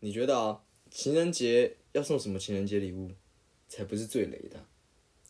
[0.00, 0.60] 你觉得啊，
[0.90, 3.10] 情人节要送什么情人节礼物
[3.68, 4.66] 才不是最雷的啊、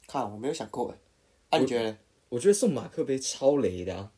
[0.06, 0.96] 看我没有想过哎，
[1.50, 1.98] 啊你觉得呢？
[2.30, 4.12] 我觉得送马克杯超雷的啊！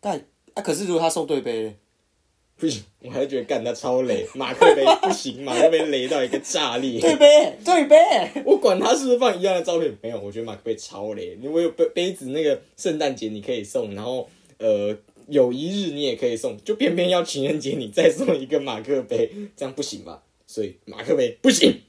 [0.00, 1.74] 但啊可是如果他送对杯呢？
[2.58, 7.00] 不行，我还是觉得干他超雷，马克杯不行，马克杯雷到一个炸裂。
[7.00, 7.96] 对杯对杯，
[8.44, 11.38] 我管他是不是放一样的照片，没有，我觉得马克杯超雷。
[11.40, 14.28] 因为有杯杯子，那个圣诞节你可以送，然后
[14.58, 14.96] 呃
[15.28, 20.22] 有一日你也可以送，就偏偏要情人节你再送一个马克杯，这样不行吧？
[20.46, 21.82] 所以马克杯不行。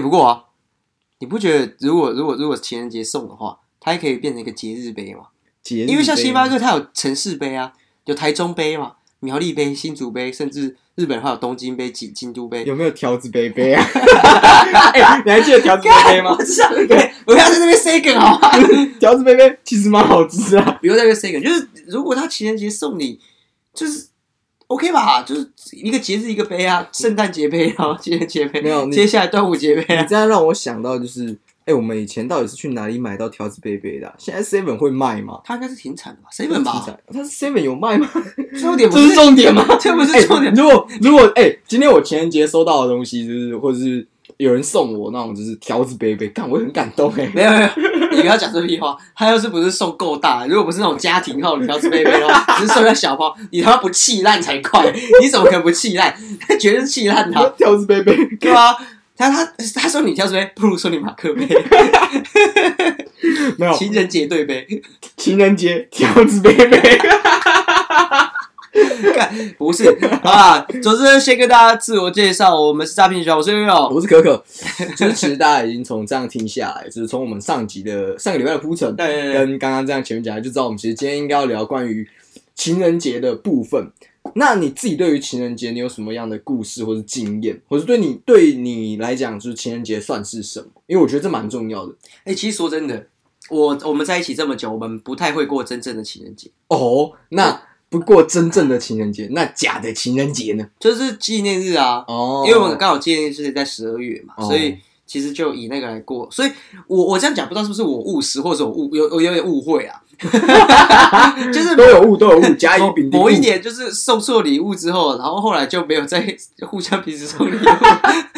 [0.00, 0.44] 哎、不过啊，
[1.18, 5.24] 你不觉得如果如果如果情人节送的话，它还可以变成一个节日杯吗？
[5.62, 7.74] 节因为像星巴克，它有城市杯啊，
[8.06, 12.64] 有台中杯嘛，苗栗杯、新竹杯，甚至日本还有东京杯、京京都杯。
[12.64, 13.84] 有没有条子杯杯啊？
[14.94, 16.42] 哎、你还记得条子杯杯吗我？
[16.42, 18.50] 知道，对，不要在那边 say 梗好吗？
[18.98, 20.78] 条子杯杯其实蛮好吃啊。
[20.80, 23.20] 不用在那边 say 梗，就是如果他情人节送你，
[23.74, 24.06] 就是
[24.70, 36.86] OK 吧，就是一个节日一个杯啊，圣诞节杯，然后情人节杯，没有接下来端午节杯啊你，这样让我想到就是，哎、我们以前到底是去哪里买到条子杯杯的啊、现在 Seven 会卖吗它应该是停产的吧？seven 吧？
[37.12, 38.08] 它是 Seven 有卖吗？
[38.60, 39.66] 重点不这是重点吗？
[39.80, 40.54] 这不是哎重点。
[40.54, 47.68] 如果如果哎、今天我情人节收到的东西，就是或者是有人送我那种就是条子杯杯，看我会很感动哎、没有没有，
[48.12, 48.96] 你不要讲这屁话。
[49.14, 54.92] 他要是不是送够大，如果不是那种家庭号的条子杯杯的话，只是送一个小包，你他妈不气烂才怪！
[55.20, 56.14] 你怎么可能不气烂？
[56.40, 58.76] 他绝对是气烂他，条子杯杯，对啊？
[59.16, 59.44] 他他
[59.74, 61.46] 他说你条子杯，不如说你马克杯，
[63.58, 64.66] 没有情人节对杯。
[65.16, 66.98] 情人节条子杯杯。
[69.14, 69.84] 干不是
[70.22, 73.88] 啊，总之先跟大家自我介绍，我们是诈骗学校，我是悠悠。
[73.88, 74.42] 我是可可，
[74.96, 82.08] 就是其实大家已经从这样听下来，就是从我们上集的上个礼拜的铺陈，对对对跟刚刚这样前面讲的，就知道我们其实今天应该要聊关于
[82.54, 83.90] 情人节的部分。
[84.34, 90.66] 那你自己对于情人节，你有什么样的故事或是经验，或是对你对你来讲，就是情人节算是什么？
[90.86, 91.94] 因为我觉得这蛮重要的
[92.24, 93.06] 哎、其实说真的，
[93.48, 97.12] 我我们在一起这么久，我们不太会过真正的情人节，哦。
[97.30, 97.60] 那
[97.90, 100.66] 不过真正的情人节，那假的情人节呢？
[100.78, 102.04] 就是纪念日啊。
[102.06, 106.28] 哦因为我们刚好纪念日是在十二月嘛，哦所以其实就以那个来过。
[106.30, 106.50] 所以
[106.86, 110.00] 我我这样讲，不知道是不是我务实，或者我误有我有点误会啊。
[111.50, 116.36] 就是都有误，都有误，甲乙丙丁某一年就是送错礼物之后，然后后来就没有再
[116.68, 117.60] 互相彼此送礼物，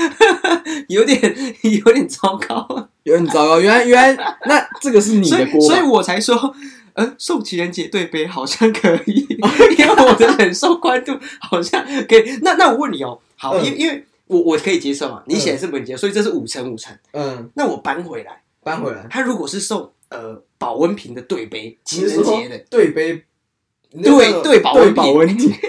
[0.89, 1.21] 有点
[1.63, 2.89] 有点糟糕。
[3.03, 3.61] 有点糟糕。
[3.61, 6.55] 原来原来，那这个是你所的锅所以我才说，
[6.95, 9.27] 呃，送情人节对杯好像可以，
[9.79, 12.39] 因为我的忍受宽度好像可以。
[12.43, 16.97] 那那我问你哦，好，嗯因为因为我我可以接受嘛，你写的是不能接受，所以这是五成五成。
[17.13, 19.07] 嗯，那我搬回来，搬回来。
[19.11, 23.23] 他如果是送呃保温瓶的对杯，情人节的，对杯，
[24.03, 25.53] 对对保温保温瓶。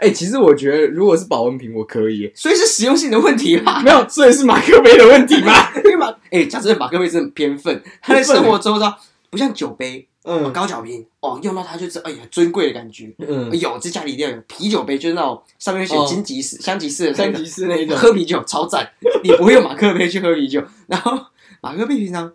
[0.00, 2.30] 哎、其实我觉得，如果是保温瓶，我可以。
[2.32, 3.82] 所以是实用性的问题吧？
[3.82, 5.72] 没有，所以是马克杯的问题吧？
[5.74, 8.96] 因为马哎，讲真的，马克杯真的很偏分，他在生活周遭
[9.30, 13.14] 不像酒杯、嗯高脚瓶哦，用到它就是哎呀尊贵的感觉。
[13.18, 17.96] 嗯，有，这家里一定要有啤酒杯，就是那种上面写哦金吉士、香吉士的那个三级式那一种。
[17.96, 18.90] 喝啤酒超赞，
[19.24, 20.62] 你不会用马克杯去喝啤酒。
[20.86, 21.18] 然后
[21.62, 22.30] 马克杯平常，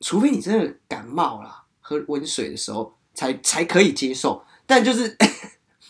[0.00, 5.16] 除非你真的感冒了，喝温水的时候才才可以接受，但就是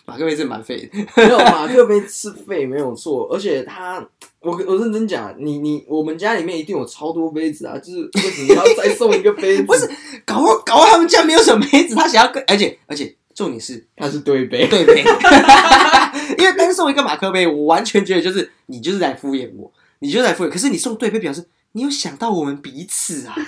[0.09, 0.99] 马克杯是蛮废的。
[1.23, 4.03] 没有马克杯是废没有错，而且他，
[4.41, 9.65] 我我认真讲，你你我们家里面一定有超多杯子啊，就是为什么要再送一个杯子？
[9.69, 9.87] 不是
[10.25, 14.67] 搞我搞我他们家没有什么杯子，他想要跟，而且而且重点是它是对杯。
[14.67, 15.05] 对杯，
[16.39, 20.49] 因为单送一个马克杯，我完全觉得就是你就是在敷衍我，你就是在敷衍。
[20.49, 23.35] 可是你送对杯，表示你有想到我们彼此啊。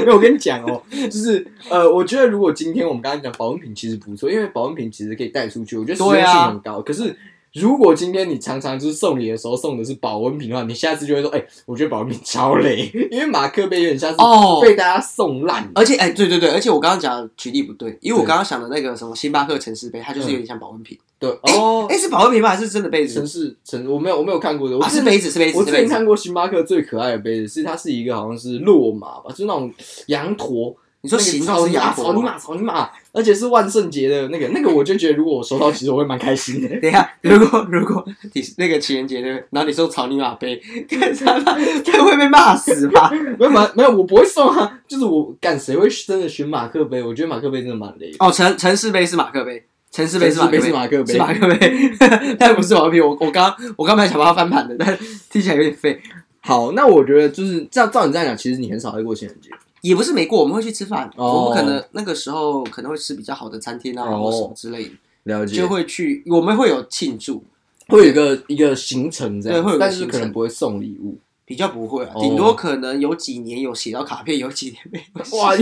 [0.00, 6.80] 因为我跟你讲哦，就是呃，我觉得如果今天我们刚刚讲保温瓶其实不错，因为保温瓶其实可以带出去，我觉得实用性很高。
[6.80, 7.14] 可是
[7.54, 15.68] 如果今天你常常就是送礼的时候送的是保温瓶的话，你下次就会说，哎、我觉得保温瓶超累， 因为马克杯有点像是哦被大家送烂。
[15.74, 20.96] 而且，哎、对对对，而且我刚刚讲的举例不对，因为我刚刚想的那个什么星巴克城市杯，它就是有点像保温瓶。
[21.18, 22.50] 对哦哎、，是保温瓶吗？
[22.50, 23.26] 还是真的杯子城？
[23.26, 25.94] 市城我没有我没有看过的，我啊，是杯子，是杯子，我之前是杯子。
[25.94, 29.70] 看过星巴克最可爱的杯子，是它是一个好像是骆马吧，就是那种
[30.06, 32.12] 羊驼，你说形状是鸭脖吗？
[32.12, 36.68] 草泥马，草泥马，而且是万圣节的那个那个，我就觉得如果我收到，其实我会蛮开心的。
[36.80, 43.10] 等一下，如果如果你那个情人节的，然后你收草泥马杯， 看他会被骂死吧？
[43.38, 47.02] 没有没有，我不会送啊，就是我干谁会真的选马克杯？
[47.02, 48.16] 我觉得马克杯真的蛮雷的。
[48.20, 51.96] 哦，城城市杯是马克杯，城市杯是马克杯是马克杯是马克杯，
[52.38, 53.00] 但不是马克杯。
[53.00, 54.96] 我我刚我刚本来想把它翻盘的，但
[55.30, 56.00] 听起来有点废。
[56.42, 59.50] 好，那我觉得就是照照你这样讲，其实你很少会过情人节。
[59.82, 64.90] 也不是没过，我们会去吃饭，哦我们可能那个时候可能会吃比较好的餐厅啊，哦或什么之类的，
[65.24, 67.42] 了解就会去，我们会有庆祝，
[67.88, 71.18] 会有一个一个行程这样，对会有一个但是行程可能不会送礼物。
[71.46, 75.36] 比较不会啊，哦顶多可能有几年有写到卡片，有几年没有写。
[75.36, 75.52] 哇，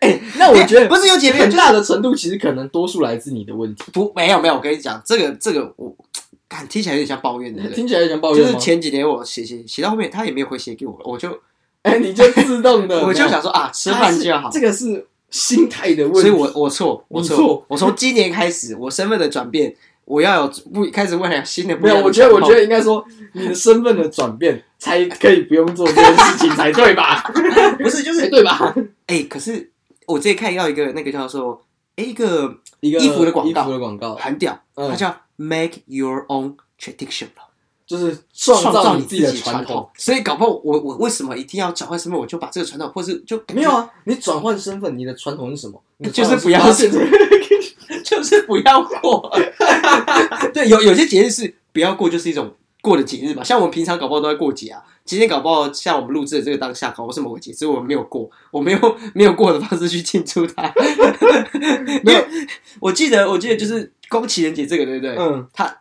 [0.00, 3.84] 哎、那我觉得不是有几年，就是很大的程度其实可能多数来自你的问题。
[3.92, 5.94] 不没有没有，我跟你讲，这个这个我，
[6.48, 8.44] 看听起来有点像抱怨的，对不对听起来像抱怨？
[8.44, 11.30] 就是前几年我写写写到后面，他也没有回写给我，我就
[11.86, 14.50] 哎、 你就自动的， 我就想说啊，吃饭就好。
[14.50, 16.20] 这个是心态的问题。
[16.22, 19.74] 所以我我错，我错，我从今年开始，我身份的转变，
[20.04, 23.04] 我要有不开始未来新的不没有，我觉得，我觉得应该说，
[23.34, 27.22] 你的身份的转变才可以不用做这件事情 才对吧？
[27.78, 28.74] 不是就才是对吧？
[29.06, 29.70] 哎，可是
[30.06, 31.62] 我之前看到一个那个叫做
[31.96, 37.28] 哎一个一个衣服的广告衣服的广告，很屌，嗯它叫 Make Your Own Tradition。
[37.86, 39.88] 就是创创造你自己的传统。
[39.96, 45.80] 所以搞不好我我为什么一定要转换身份，我就把这个传统，或是就没有，啊，你转换身份，你的传统是什么？
[45.98, 46.60] 你就是不要
[48.04, 49.32] 就是不要过。
[50.52, 52.52] 对，有有些节日是不要过，就是一种
[52.82, 53.42] 过的节日嘛。
[53.42, 60.72] 像我们平常搞不好都在过节啊，今天搞不好像我们录制的这个当下，搞不好是某个节，只是我们没有过，我没有没有过的方式去庆祝它。
[62.04, 62.24] 没有，
[62.80, 65.16] 我记得我记得就是光情人节这个，对不对？
[65.16, 65.76] 嗯，它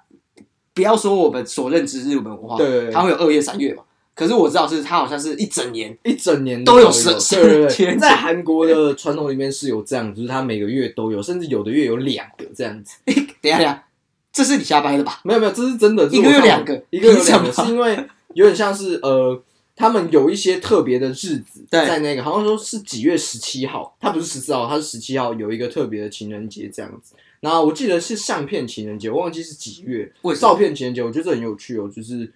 [0.76, 3.82] 不要说我们所认知日本文化，对它会有二月、三月嘛。
[4.14, 12.96] 可是我知道是它好像是一整年，一整年都有十十对对对，情人节在韩国的传统里面是有这样，就是它每个月都有，甚至有的月有两个这样子。
[13.06, 13.84] 等一下等一下，
[14.32, 15.20] 这是你瞎掰的吧？
[15.24, 17.98] 没有没有，这是真的，一个月两个一个月两个，是因为
[18.34, 19.42] 有点像是呃，
[19.76, 27.16] 他们有一些特别的日子，在那个好像说是几月十七号，它不是十四号，它是十七号有一个特别的情人节这样子。
[27.46, 30.12] 然后我记得是相片情人节，我忘记是几月。
[30.36, 32.32] 照片情人节，我觉得这很有趣哦，就是。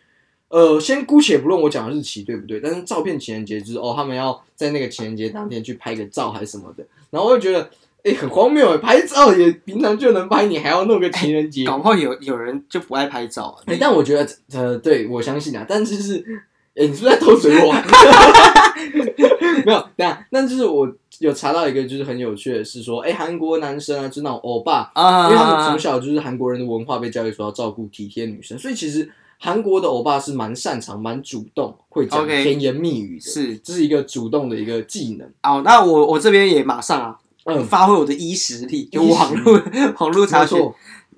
[0.50, 7.70] 呃，先姑且不论我讲的日期对不对，但是照片情人节就是哦，他们要在那个情人节当天去拍个照还是什么的，然后我就觉得，
[8.02, 13.62] 哎、很荒谬哎，拍照也平常就能拍，你还要弄个情人节，搞不好有有人就不爱拍照啊。
[13.68, 16.18] 哎、 但我觉得，呃，对我相信啊，但是是，
[16.74, 17.72] 哎、你是不是在偷嘴我？
[19.66, 33.58] 没有，对啊，但就是我有查到一个就是很有趣的是说，哎、韩国男生啊，就是那种欧巴，啊因为他们从小就是韩国人的文化被教育说要照顾体贴女生，所以其实韩国的欧巴是蛮擅长、蛮主动，会讲甜言蜜语的，是。
[33.58, 35.28] 这是一个主动的一个技能。
[35.44, 39.62] 哦，那我我这边也马上啊，嗯，发挥我的衣实力，就网络
[40.00, 40.58] 网络查询。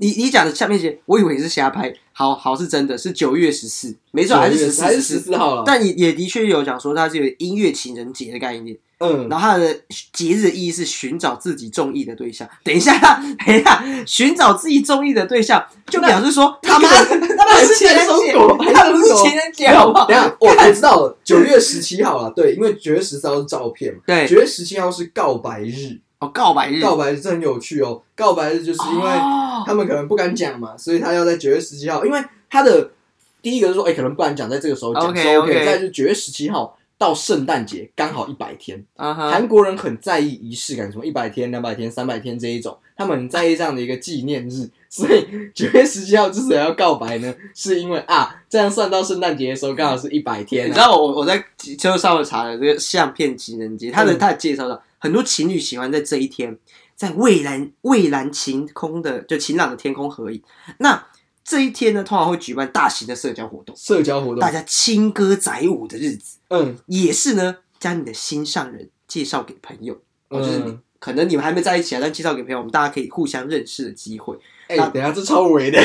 [0.01, 5.63] 你你讲的下面些，我以为是瞎拍，好好是真的，是九月十四，没错，还是十四，还是十四号了。
[5.63, 9.80] 但也也的确有讲说它是有音乐情人节的概念，嗯，然后它的
[10.12, 12.50] 节日的意义是寻找自己中意的对象。
[12.63, 12.98] 等一下，
[13.45, 18.33] 等一下，寻找自己中意的对象，就表示说他妈他妈是情人节，
[18.74, 20.19] 他不是情人节，好不好等一？
[20.19, 28.01] 下， 我我知道了，九月十七号了，对，因为九月十三号是照片嘛，对，九月十七号是告白日，哦，告白日，告白日这很有趣哦。
[28.15, 29.63] 告白日就是因为哦。
[29.63, 32.90] 他们可能不敢讲嘛，所以他要在九月十七号，因为他的
[33.44, 35.66] 第一个是说，哎、可能不敢讲，在这个时候讲 OK，是 OK，OK。
[35.66, 51.44] 再就是九月十七号到圣诞节刚好一百天，啊哈韩国人很在意仪式感，什么一百天、两百天、三百天这一种，他们很在意这样的一个纪念日， 所以九月十七号之所以要告白呢，是因为啊，这样算到圣诞节的时候刚好是一百天、啊，你知道我我在
[51.78, 54.18] 车上网查了这个相片情人节，他的嗯。
[54.18, 56.59] 它的介绍上，很多情侣喜欢在这一天，
[56.95, 60.41] 在蔚蓝蔚蓝晴空的就晴朗的天空合影。
[60.77, 61.07] 那
[61.43, 74.37] 这一天呢，通常会举办大型的社交活动，社交活动大，家轻歌载舞的日子，嗯，也是呢，将你的心上人介绍给朋友，嗯，就是你嗯可能你们还没在一起啊，但介绍给朋友，我们大家可以互相认识的机会。
[74.71, 75.78] 哎、那等下这超伪的，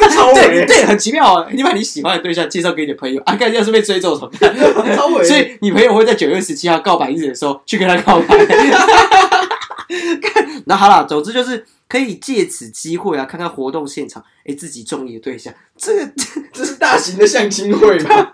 [0.00, 1.48] 这超伪，对对，很奇妙啊！
[1.52, 4.52] 你把你喜欢的对象介绍给你的朋友啊，看要是被追走怎么办？
[4.96, 8.36] 超伪，所以你朋友会在九月十七号告白日的时候去跟他告白。
[10.66, 16.12] 那好了，总之就是可以借此机会啊，看看活动现场，哎，自己中意的对象，这个
[16.52, 18.32] 这是大型的相亲会吧？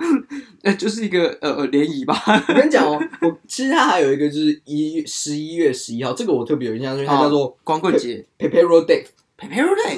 [0.62, 2.20] 那就是一个呃呃联谊吧。
[2.48, 9.04] 我跟你讲哦，我其实它还有一个就是一十一月十一号，这个我特别有印象，因为它叫做光棍节 Day，，Pepero Day，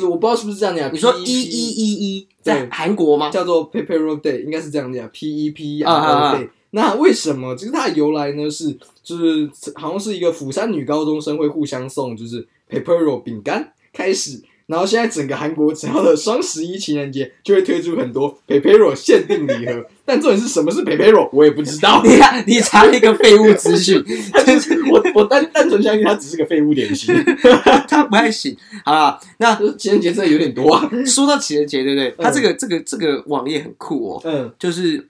[0.02, 3.30] 我不知道是不是这样讲，你说一一一一在韩国吗？
[3.30, 7.54] 叫做 Pepero Day，应该是这样讲，P E P 啊啊 R 啊 O Day，那为什么？
[7.54, 8.50] 就是它的由来呢？
[8.50, 22.02] 是就是好像是一个釜山女高中生会互相送就是 Pepero 饼干开始，然后现在整个韩国只要的双十一情人节就会推出很多 Pepero 限定礼盒，但重点是什么是 Pepero 我也不知道。
[22.04, 27.14] 你看，你查了一个废物资讯， 就是 我我单单纯相信他只是个废物点 心，
[27.88, 28.56] 他不太行。
[28.84, 30.88] 好了，那情人节真的有点多啊。
[31.06, 32.14] 说到情人节，对不对？
[32.18, 35.06] 他这个这个这个网页很酷哦，嗯，就是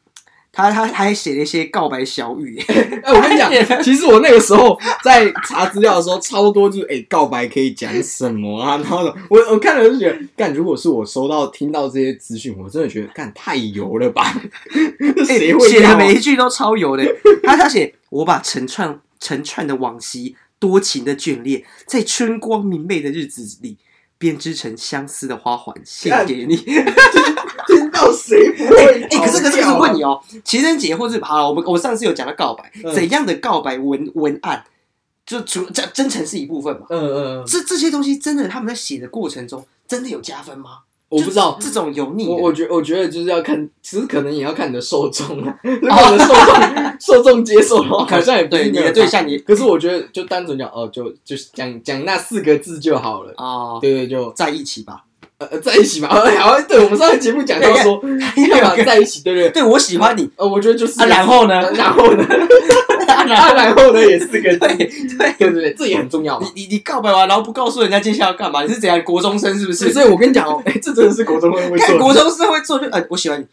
[0.53, 2.59] 他他他还写了一些告白小语，
[3.03, 8.77] 哎、我跟你讲，其实我那个时候在查资料的时候，超多就是哎、告白可以讲什么啊？
[8.79, 14.35] 然后我我看了就觉得，干，如果是我收到听到这些资讯，我真的觉得干太油了吧？
[15.17, 15.81] 这谁会写？
[15.81, 17.05] 的每一句都超油的。
[17.45, 23.79] 他他写我把成串成串的往昔，多情的眷恋，在春光明媚的日子里。
[24.21, 26.57] 编织成相思的花环，献给你。
[27.69, 34.65] 听到谁不会、哎、可是可是可是我问你哦，哦，情人节或是好了，我们我上次有讲到告白，嗯怎样的告白文文案，
[35.25, 36.87] 就除这真诚是一部分嘛？
[36.91, 40.81] 嗯嗯嗯，这这些东西真的他们在写的过程中，真的有加分吗？
[41.09, 41.59] 我不知道。
[41.61, 45.59] 这种油腻的，我我觉我觉得就是要看，其实可能也要看你的受众啊。
[45.63, 48.79] 如果你的受众受众接受的话，好像也不对你。
[48.79, 53.33] 的对象你可是我觉得就单纯讲哦，就就是讲讲那四个字就好了。
[53.37, 55.05] 哦，对对，就在一起吧。
[55.39, 56.09] 呃呃在一起吧。
[56.11, 59.51] 呃 好，对我们上个节目讲到说干嘛 在一起，对不对？
[59.51, 61.61] 对我喜欢你呃，我觉得就是啊，然后呢？
[61.75, 62.25] 然后呢？
[63.09, 64.87] 啊然啊，后然后呢也是个字，对对，
[65.39, 66.39] 对对对，这也很重要。
[66.41, 68.63] 你你你告白完，然后不告诉人家接下来要干嘛？
[68.63, 69.93] 你是怎样国中生是不是？
[69.93, 71.99] 所以我跟你讲哦，哎，这真的是国中生会做的。
[71.99, 73.45] 国中生会做就呃，我喜欢你。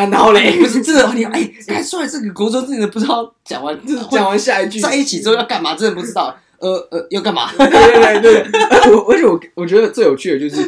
[0.00, 6.34] 啊，然后哎，嘞，不是真的，你哎，看出来这个国中真的不知道讲完就是讲完下一句，在一起之后要干嘛，真的不知道。
[6.58, 7.50] 呃呃，要干嘛？
[7.58, 10.62] 对对对对，而我而且我我觉得最有趣的就是，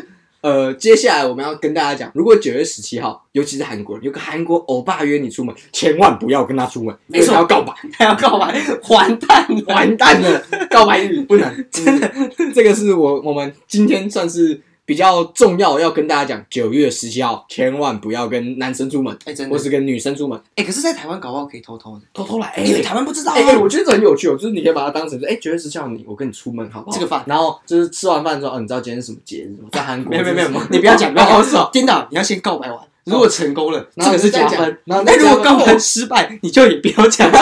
[0.47, 7.25] 呃，接下来我们要跟大家讲，如果九月十七号，尤其是韩国人，有个韩国欧巴约你出门，千万不要跟他出门，没错。
[7.25, 8.55] 因为他要告白，他要告白，
[8.89, 12.09] 完蛋了，完蛋了，告白日不能， 真的，
[12.55, 19.55] 这个是我我们今天算是比较重要要跟大家讲，九月十七号千万不要跟男生出门，哎，真的。
[19.55, 23.35] 或是跟女生出门，哎，可是，在台湾搞不好可以偷偷的，偷偷来，因为台湾不知道啊。
[23.37, 26.97] 哎、哎，我觉得这很有趣哦，就是你可以把它当成是，哎、九月十七号你我跟你出门好不好？
[26.97, 27.25] 吃个饭。
[27.27, 29.69] 然后就是吃完饭之后，哦，你知道今天是什么节日吗？
[29.73, 32.79] 在韩国没有没有没有你不要讲，不要讲，哦是哦，颠倒，你要先告白完。
[33.05, 34.79] 如果成功了，这个是加你再讲分。
[34.85, 37.29] 然后那如果告白失败，你就也不要讲。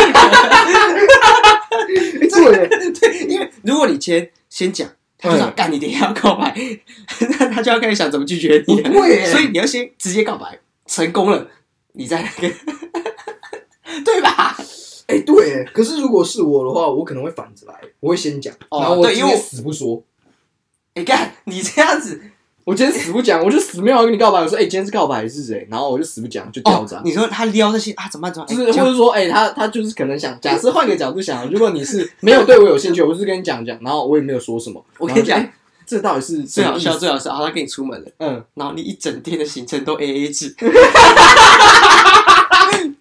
[2.35, 4.89] 对，因为如果你先先讲，
[5.25, 6.55] 他就想干你等一下要告白，
[7.39, 8.91] 那他就要开始想怎么拒绝你了。
[8.91, 9.25] 不会。
[9.25, 11.49] 所以你要先直接告白，成功了，
[11.93, 12.55] 你再那个，
[14.05, 14.55] 对吧？
[15.07, 15.49] 哎、对。
[15.49, 20.03] 耶，可是如果是我的话，我可能会反着来，我会先讲，哦然后我死不说，
[20.95, 22.21] 你看你这样子，
[22.65, 24.41] 我今天死不讲，我就死没有要跟你告白。
[24.41, 25.67] 我说，哎、今天是告白是谁？
[25.71, 28.33] 然后我就死不讲，就掉哦。，你说他撩那些啊，怎么办？
[28.33, 28.57] 怎么办？
[28.57, 35.47] 就是，哎或者说，哎、他他就是可能想，假设换个角度想，如果你是没有对我有兴趣，我就是跟你讲讲，然后我也没有说什么，我跟你讲
[35.87, 38.11] 这到底是最好笑，最好笑，好，他跟你出门了。
[38.19, 40.57] 嗯，然后你一整天的行程都 A A 制，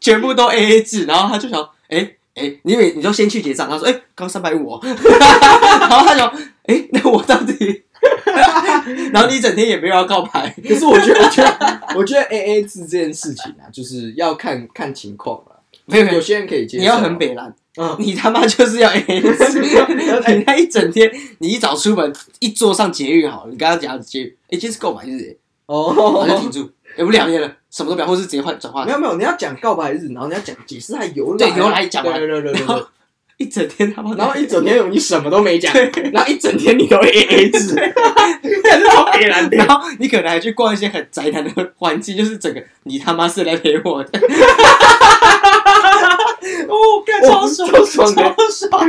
[0.01, 4.79] 全部都 A A 制，然后他就想，哎、哎、你每你就先去结账，他说，哎、刚三百五，哦。
[4.83, 6.23] 然后他就，
[6.63, 7.83] 哎、那我到底，
[9.13, 15.59] 然后你一整天也没有要告白，可是我觉得，我觉得，我觉得 A A 制这件事情啊，就是要看看情况了。
[15.85, 25.37] 没有没有，有些人可以接受，你要很北蓝，嗯，你他妈就是要 A A 制，你那一整天，你一早出门，一坐上捷运好了，你刚刚讲的捷运，哎、今天是购买日，
[25.67, 32.19] 然后就停哦，住，哎、不两天了，什么都不要，或是直接换转换没，有没有，你要讲告白日，然后你要讲解释它由来，对由来讲完。
[32.19, 32.83] 对对对对对，
[33.37, 35.73] 一整天他妈， 然后一整天你什么都没讲，
[36.11, 37.75] 然后一整天你都 A A 制，
[38.91, 39.57] 超北蓝的。
[39.57, 44.19] 然后你可能还去逛一些很宅男的环境，就是整个你他妈是来陪我的，
[46.67, 48.23] 哦，干超爽，超爽的。
[48.23, 48.35] 超
[48.69, 48.87] 爽，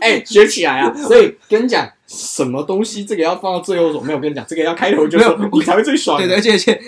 [0.00, 0.94] 哎、学起来啊！
[0.94, 6.18] 所以跟你讲，什么东西这个要放到最后说，没有我跟你讲，这个要开头就说没有你才会最爽。
[6.18, 6.80] 对对，而且而且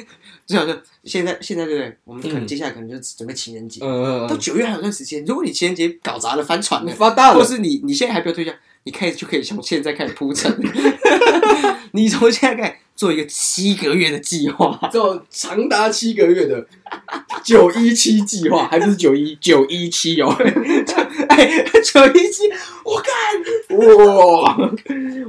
[0.49, 1.97] 最好是现在现在对不对？
[2.05, 2.47] 我们可能嗯。
[2.47, 10.51] 接下来可能就准备情人节，嗯嗯到九月还有段时间，如果你情人节搞砸了翻船了嗯，，发大了，或是你你现在还没有对象，你开始就可以从现在开始铺陈，
[11.93, 16.67] 你从现在开始做一个七个月的计划，做长达七个月的
[17.43, 20.29] 九一七计划，还不是九一九一七哦。
[21.29, 22.49] 哎，九一七，
[22.85, 24.57] 我看哇！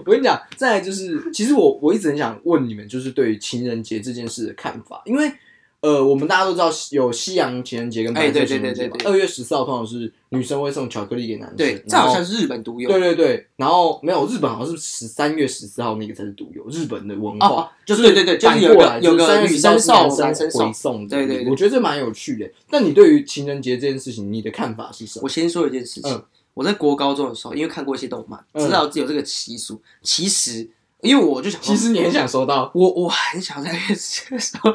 [0.06, 5.32] 我跟你讲，再来就是，其实我我一直很想问你们，就是对于情人节这件事的看法，因为
[5.82, 8.92] 呃，我们大家都知道有西洋情人节跟白色情人节。
[9.06, 12.90] 二月十四号通常是女生会送巧克力给男生，对，这好像是日本独有。
[12.90, 20.74] 对对对，然后没有日本好像是十三月十四号那个才是独有日本的文哦化，哦，就对对对，就是有个有就是3个女月10号生送，男生送回。
[20.74, 22.52] 送的，对对对我觉得这蛮有趣的。
[22.72, 25.24] 那你对于情人节这件事情，你的看法是什么？
[25.24, 26.22] 我先说一件事情，嗯
[26.56, 29.82] 我在国高中的时候，因为看过一些动漫，嗯知道有这个习俗。
[30.02, 30.70] 其实，
[31.02, 34.74] 因为我就想说，其实你很想收到，我我很想在月子的时候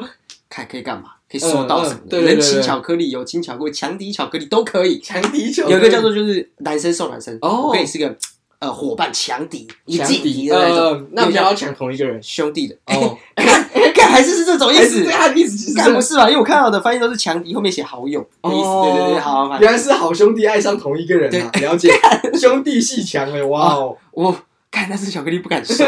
[0.55, 1.99] 看可以干嘛，可以收到什么？
[2.03, 2.41] 嗯嗯的，人对对对对。
[2.53, 4.99] 情巧克力、友情巧克力、强敌巧克力都可以。
[5.01, 7.67] 强敌球有一个叫做就是男生送男生，哦。
[7.67, 8.15] 我可以是个
[8.59, 12.21] 呃伙伴强敌，一强劲敌敌，的那呃种，，那不要抢同一个人？
[12.23, 12.75] 兄弟的。
[12.85, 14.81] 哦， 看看还是是这种意思。
[14.81, 16.29] 还是这，他的意思其实不是吧？
[16.29, 18.67] 因为我看到的翻译都是强敌，后面写好友的意思。
[18.67, 21.91] 哦对对对，好，反正原来是好兄弟爱上同一个人啊，了解，
[22.39, 24.35] 兄弟戏强哎，哇哦，我
[24.75, 25.73] 看那是巧克力不敢收。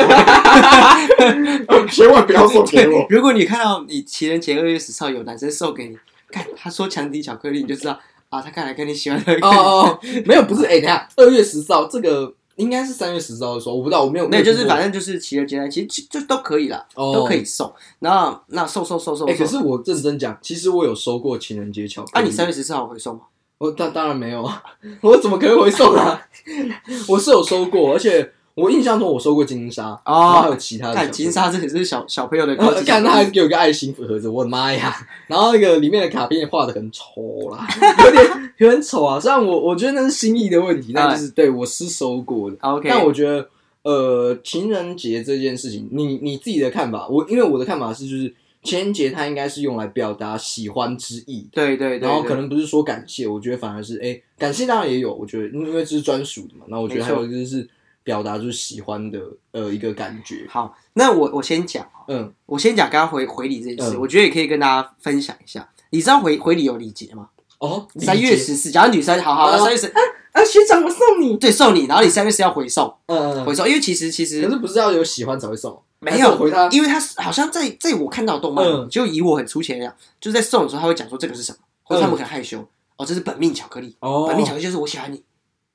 [1.91, 5.97] 千万不要送给我，如果你看到你情人节二月十号有男生送给你，
[6.31, 17.71] 看他说强敌巧克力，你就知道啊，他看来跟你喜欢的哦哦，没有，不是，哎，等下，二月十四号这个应该是三月十四号的时候，我不知道，我没有，那就是反正，就是情人节那，其实就就都可以啦，哦都可以送。
[17.99, 23.21] 然后那送送送送哎，可，是我认真讲，其实我有收过情人节巧克啊，力，你三月十四号会送吗？
[23.57, 24.61] 我当当然没有啊，
[25.01, 26.21] 我怎么可能回送啊？
[27.09, 34.95] 我是有收过，而且我印象中我收过金沙，然后还有其他的金沙这也是小小朋友的看 他还给我个爱心盒子，我的妈呀！
[35.27, 37.67] 然后那个里面的卡片画的很丑啦，
[38.03, 39.19] 有点有点丑啊。
[39.19, 42.57] 虽然我我觉得那是心意的问题，但就是对我是收过的。
[42.61, 43.47] OK，但我觉得，
[43.83, 48.33] 呃，情人节这件事情，你你自己的看法，我因为我的看法是，就是
[48.63, 51.49] 情人节它应该是用来表达喜欢之意的。
[51.51, 56.65] 对对对，然后可能不是说感谢，我觉得反而是哎、感谢当然也有，我觉得因为这是专属的嘛。
[56.69, 57.69] 那我觉得还有就是
[58.07, 59.19] 表达就是喜欢的
[59.51, 60.47] 呃一个感觉。
[60.49, 65.67] 好，那我我先讲哦，嗯，我先讲刚刚回回礼这件事，嗯我觉得也可以跟大家分享一下。
[65.89, 67.27] 你知道回回礼有礼节吗？
[67.59, 71.35] 哦，三月十四，假如女生好好，哦三月十啊，学长我送你。
[71.35, 75.77] 对送你，然后你三月四要回送嗯，回送，因为其实其实可是不是要有喜欢才会送？
[75.99, 76.69] 没有还是我回他。
[76.69, 85.23] 因为他是好像在在我看到的动漫，嗯就以我很粗浅来讲，就是在送的时候他会讲说这个是什么，或者他们很害羞，哦，这是本命巧克力，哦本命巧克力就是我喜欢你，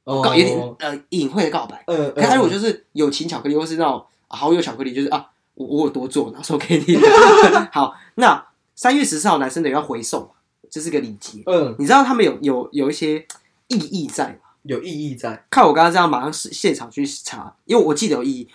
[0.05, 1.83] 哦告有点呃隐晦的告白。
[1.87, 6.97] 嗯，可是他如果就是友情巧克力，或是那种好友巧克力，就是啊我我有多做，然后送给你。
[7.73, 10.29] 好，那三月十四号男生的要回送嘛，
[10.71, 11.43] 这是个礼节。
[11.47, 13.27] 嗯你知道他们有有有一些
[13.69, 14.37] 意义在吗？
[14.63, 15.45] 有意义在。
[15.51, 18.49] 看我刚刚这样，马上是现场去查，因为我记得有意义。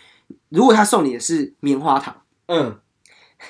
[0.50, 2.15] 如果他送你的是棉花糖，
[2.48, 2.80] 嗯，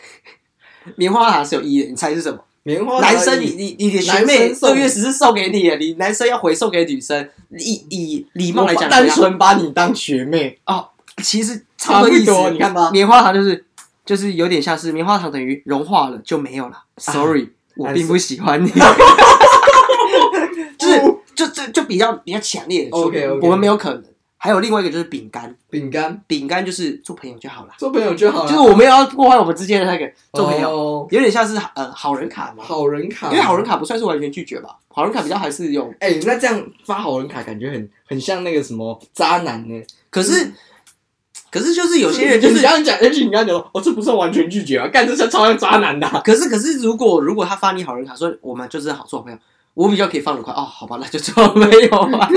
[0.95, 2.43] 棉花糖是有意义的，你猜是什么？
[2.67, 10.89] 棉花男生，你你你的学男妹二月十四送给你，你男生要回送给女生，以以礼貌来讲，单纯把你当学妹，哦，
[11.23, 12.91] 其实差不多你看吧。
[12.91, 13.63] 棉花糖就是
[14.06, 16.84] 就是有点像是棉花糖等于融化了就没有了。
[16.97, 18.69] Sorry，我并不喜欢你。
[20.77, 21.01] 就是
[21.36, 23.47] 就就就比较比较强烈的说 OK，OK。
[23.47, 24.03] 我们没有可能。
[24.38, 28.50] 还有另外一个就是饼干，饼干，饼干就是做朋友就好了，做朋友就好了。
[28.50, 32.63] 就是我们要破坏我们之间的那个做朋友，哦有点像是呃好人卡嘛。
[32.63, 33.67] 好人卡，因为好人。
[33.67, 39.84] 卡不算是完全拒绝吧，好人卡比较还是有，哎，那这样发好人卡，感觉很很像那个什么渣男呢？
[40.10, 40.54] 可是
[41.52, 46.21] 可是就是有些人就是你刚刚讲，而且你刚刚讲说，哦，这不算完全拒绝啊，干这像超像渣男的啊。
[46.23, 49.38] 可是可是，如果如果他发你好人卡，说我们就是好做朋友，
[49.73, 52.30] 我比较可以放得快哦，好吧，那就做朋友吧。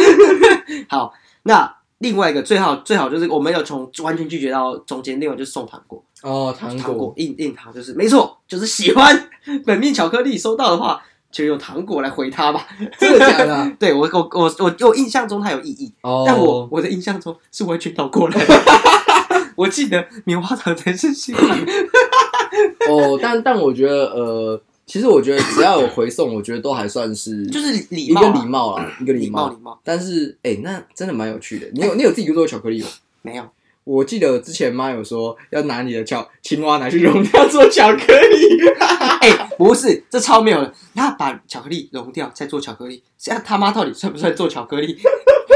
[0.88, 1.12] 好，
[1.44, 9.28] 那另外一个最好最好就是我们要从完全拒绝到中间，另外就是送糖果，哦，糖糖果硬硬糖就是没错，就是喜欢
[9.64, 12.66] 本命巧克力收到的话，就用糖果来回他吧。
[12.98, 13.72] 真的假的啊？
[13.78, 18.54] 对我我我我我印象中它有意义，哦但我我的印象中是完全倒过来的。
[19.56, 21.46] 我记得棉花糖才是喜欢。
[22.88, 24.60] 哦，但但我觉得呃，
[24.90, 29.56] 其实我觉得只要有回送，我觉得都还算是 就是礼一个礼貌啦，一个礼貌礼貌礼。
[29.62, 31.68] 貌但是哎、那真的蛮有趣的。
[31.72, 32.88] 你有你有自己做巧克力吗？
[33.22, 33.44] 没有。
[33.84, 38.68] 我记得之前妈有说要拿你的巧青蛙拿去融掉做巧克力，
[39.20, 40.74] 哎、不是，这超没有的。
[40.96, 44.98] 他把巧克力融掉，再做巧克力，这样他妈到底算不算做巧克力？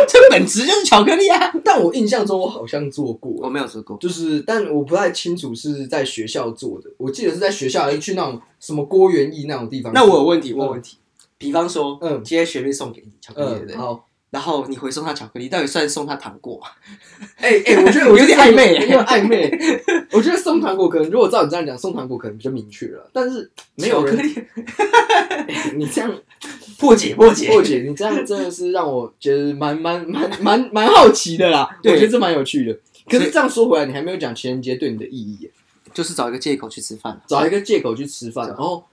[0.08, 1.52] 这本质就是巧克力啊！
[1.64, 6.90] 但我印象中我好像做过我，没有做过，就是但我不太清楚是在学校做的。
[6.96, 9.92] 我记得是在学校去那种什么郭元义那种地方。
[9.92, 10.98] 那我有问题，我有问题。
[11.36, 13.76] 比方说，嗯今天学妹送给你巧克力，对不嗯，对？
[13.76, 16.66] 好，然后你回送他巧克力，到底算送他糖果吗？
[17.36, 19.48] 哎哎、我觉得 我有点暧昧有点暧昧。
[20.10, 24.18] 我觉得送糖果可能，如果照你这样讲，送糖果可能比较明确了，但是没有人
[25.78, 26.12] 你这样
[26.80, 31.68] 破解破解破解，你这样真的是让我觉得蛮蛮蛮蛮蛮好奇的啦。
[31.70, 32.76] 我对觉得这蛮有趣的。
[33.08, 35.48] 可是这样说回来，你还没有讲情人节对你的意义。
[35.92, 37.20] 就是找一个借口去吃饭。
[37.28, 38.84] 找一个借口去吃饭，然后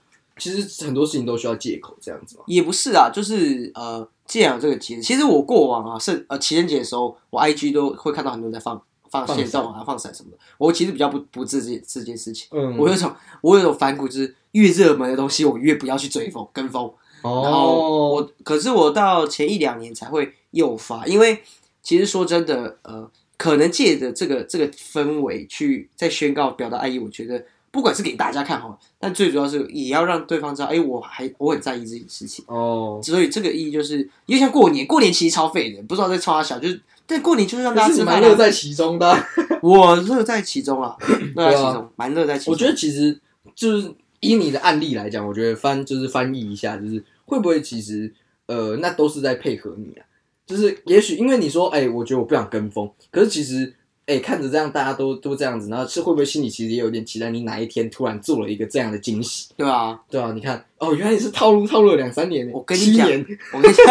[0.42, 2.42] 其实很多事情都需要借口这样子嘛。
[2.46, 10.38] 也不是啊，就是呃，既然有这个节日，其实我过往啊，是呃情人节的时候，我 IG 都会看到很多人在放放放线动啊、放闪什么的。
[10.58, 16.90] 我其实比较不不自这这件事情，嗯我有种我有种反骨，就是越热门的东西，我越不要去追风跟风。
[17.22, 21.40] 然后哦，我，可是我到前一两年才会诱发，因为
[21.80, 32.44] 其实说真的，呃，可能借着这个这个氛围去在宣告表达爱意，我觉得不管是给大家看好，但最主要是也要让对方知道，哎，我还我很在意这件事情。
[32.46, 38.04] 哦，所以这个意义就是，因为像过年，过年其实超费的，不知道在冲他小，就是但过年就是让大家。
[38.04, 39.26] 蛮乐在其中的啊。
[39.62, 40.94] 我乐在其中啊，
[41.34, 42.52] 乐在其中，蛮乐在其中。
[42.52, 43.18] 我觉得其实
[43.56, 48.12] 就是以你的案例来讲，我觉得翻就是翻译一下，就是会不会其实
[48.44, 50.04] 呃，那都是在配合你啊？
[50.46, 53.74] 就是也许因为你说，哎、我觉得我不想跟风，可是其实。
[54.12, 59.48] 哎、看着这样，大家都都这样子，然后是会不会心里其实也有点期待你哪一天突然做了一个这样的惊喜？
[59.56, 63.08] 对啊，对啊，你看，哦，原来你是套路套路了两三年，我跟你讲，
[63.52, 63.86] 我跟你讲，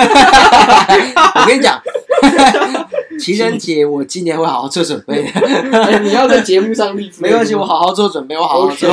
[1.35, 1.81] 我跟你讲，
[3.19, 5.23] 情人节我今年会好好做准备
[6.03, 8.89] 你要在节目上立没关系，我好好做准备，我好好做。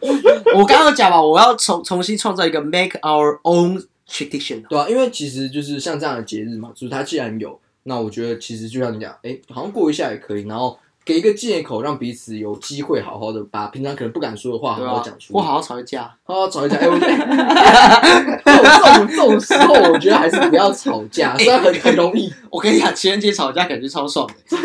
[0.54, 4.66] 我刚刚讲嘛，我要重重新创造一个 make our own tradition。
[4.68, 16.12] 对啊，因为其实就是像这样的节日嘛，就是它既然有，那我觉得其实就像你讲，哎、好像过一下也可以，然后给一个借口，让彼此有机会好好的把平常可能不敢说的话好好讲，出来，我好好吵一架。
[16.24, 16.76] 好好吵一架。
[16.78, 17.16] 哎、我觉得
[18.44, 22.32] 这种这种这种时候，我觉得还是不要吵架，虽然很很容易。
[22.50, 24.34] 我跟你讲，情人节吵架感觉超爽的。
[24.50, 24.60] 但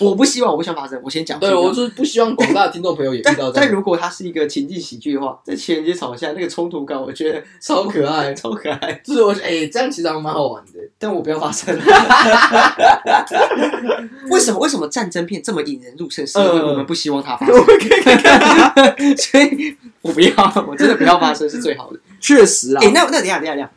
[0.04, 1.00] 我不希望，我不希望发生。
[1.04, 1.38] 我先讲。
[1.38, 8.32] 对，我就是不希望广大的听众朋友也遇但到但如果它是一个情境喜剧的话，在情人节吵架那个冲突感，我觉得超可爱。
[8.34, 9.00] 超可爱。
[9.04, 10.80] 就是我哎、这样其实还蛮好玩的。
[10.98, 11.76] 但我不要发生。
[14.30, 14.58] 为什么？
[14.60, 16.26] 为什么战争片这么引人入胜？
[16.26, 17.54] 是因为嗯我们不希望它发生。
[19.16, 20.32] 所以我不要，
[20.68, 21.98] 我真的不要发生是最好的。
[22.20, 23.66] 确实啊哎、那那等一下，等一下，等一下。
[23.74, 23.76] 嗯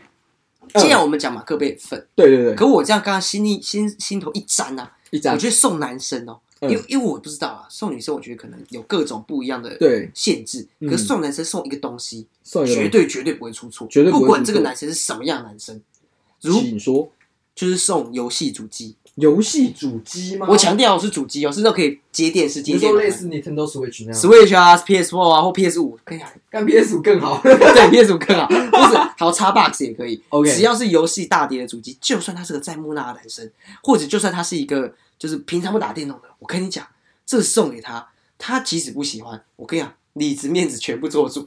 [0.76, 5.34] 既然我们讲马克杯粉，对对对，可我这样刚刚心里心心头一沾啊，一张。
[5.34, 6.70] 我觉得送男生哦，嗯。
[6.72, 15.82] 因为因为我不知道啊，送女生我觉得可能有各种不一样的对限制，嗯可是送男生送一个东西，送一个绝对绝对不会出错，绝对不管出错这个男生是什么样的男生，
[16.42, 17.10] 如请说。
[17.56, 20.48] 就是送游戏主机，游戏主机吗？
[20.50, 27.40] 我强调是主机哦，是那种可以接电视、接你电脑的说类似 Nintendo Switch 那样 Switch 啊、PS4 啊或 PS 五，可以啊，干 PS 更好。
[27.44, 27.56] 对
[27.92, 30.22] PS 五更好，或者还有 Xbox 也可以。
[30.30, 33.50] OK 只要是游戏大碟的主机，就算他是个在木讷的男生，
[33.84, 36.86] 或者就算他是一个就是平常不打电动的，我跟你讲，
[37.26, 38.08] 这送给他，
[38.40, 41.46] 他即使不喜欢，我跟你讲，里子面子全部做主。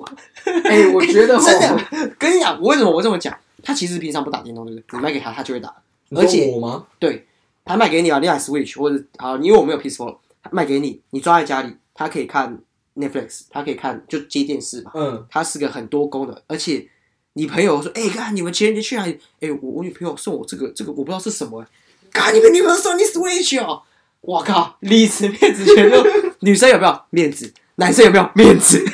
[0.64, 3.36] 哎、我觉得 真的，跟你讲，我为什么我这么讲？
[3.62, 4.98] 他其实平常不打电动，对不对？
[4.98, 5.74] 你卖给他，他就会打。
[6.14, 6.86] 而且我吗？
[7.00, 7.26] 对，
[7.66, 12.58] 他卖给你啊，你买 Switch 或者好，因为我没有 PS4，他卖给你，你抓在家里，他可以看
[12.94, 16.88] Netflix，他可以看就接电视嘛，嗯，它是个很多功能，而且
[17.34, 19.18] 你朋友说，哎、看你们情人节去哪里？
[19.40, 21.66] 哎、我我女朋友送我这个这个，我不知道是什么、欸，
[22.12, 23.82] 看你们女朋友送你 Switch 哦，
[24.20, 26.02] 我靠，里子面子全都，
[26.40, 27.52] 女生有没有面子？
[27.78, 28.82] 男生有没有面子？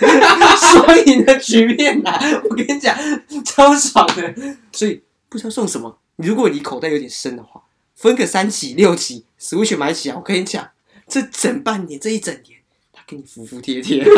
[0.59, 2.97] 双赢的局面呐、我跟你讲，
[3.45, 4.35] 超爽的。
[4.73, 7.63] 所以不知道送什么，如果你口袋有点深的话，
[8.03, 10.69] 分个三期六期，Switch 买起来，我跟你讲，
[11.07, 12.59] 这整半年这一整年，
[12.93, 14.03] 他给你服服帖帖。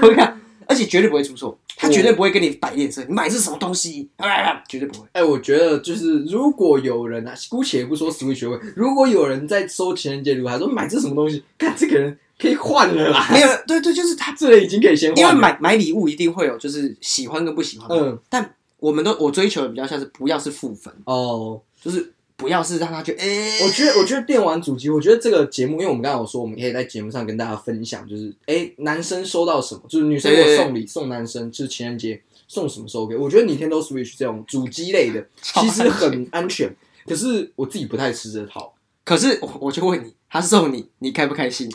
[0.00, 3.02] 我看，而且绝对不会出错，他绝对不会跟你摆脸色。
[3.08, 4.08] 你买的是什么东西？
[4.68, 5.08] 绝对不会。
[5.10, 17.96] 哎、我觉得就是如果有人啊，姑且不说 Switch 会，如果有人在收情人节礼物，还说买这什么东西，看这个人可以换了啦，没有，对对，就是他，这人已经可以先换了，因为买买礼物一定会有就是喜欢跟不喜欢嘛。
[17.98, 33.16] 嗯但我们都我追求的比较像是不要是负分，哦，就是不要是让他觉得，哎、我觉得，我觉得电玩主机，我觉得这个节目，因为我们刚刚有说，我们可以在节目上跟大家分享，就是哎，男生收到什么，就是女生如果对送礼送男生，就是情人节送什么时候 OK？
[33.16, 36.74] 我觉得 Nintendo Switch 这种主机类的 其实很安全，
[37.06, 38.72] 可是我自己不太吃这套。
[39.04, 41.68] 可是我我就问你，他送你，你开不开心？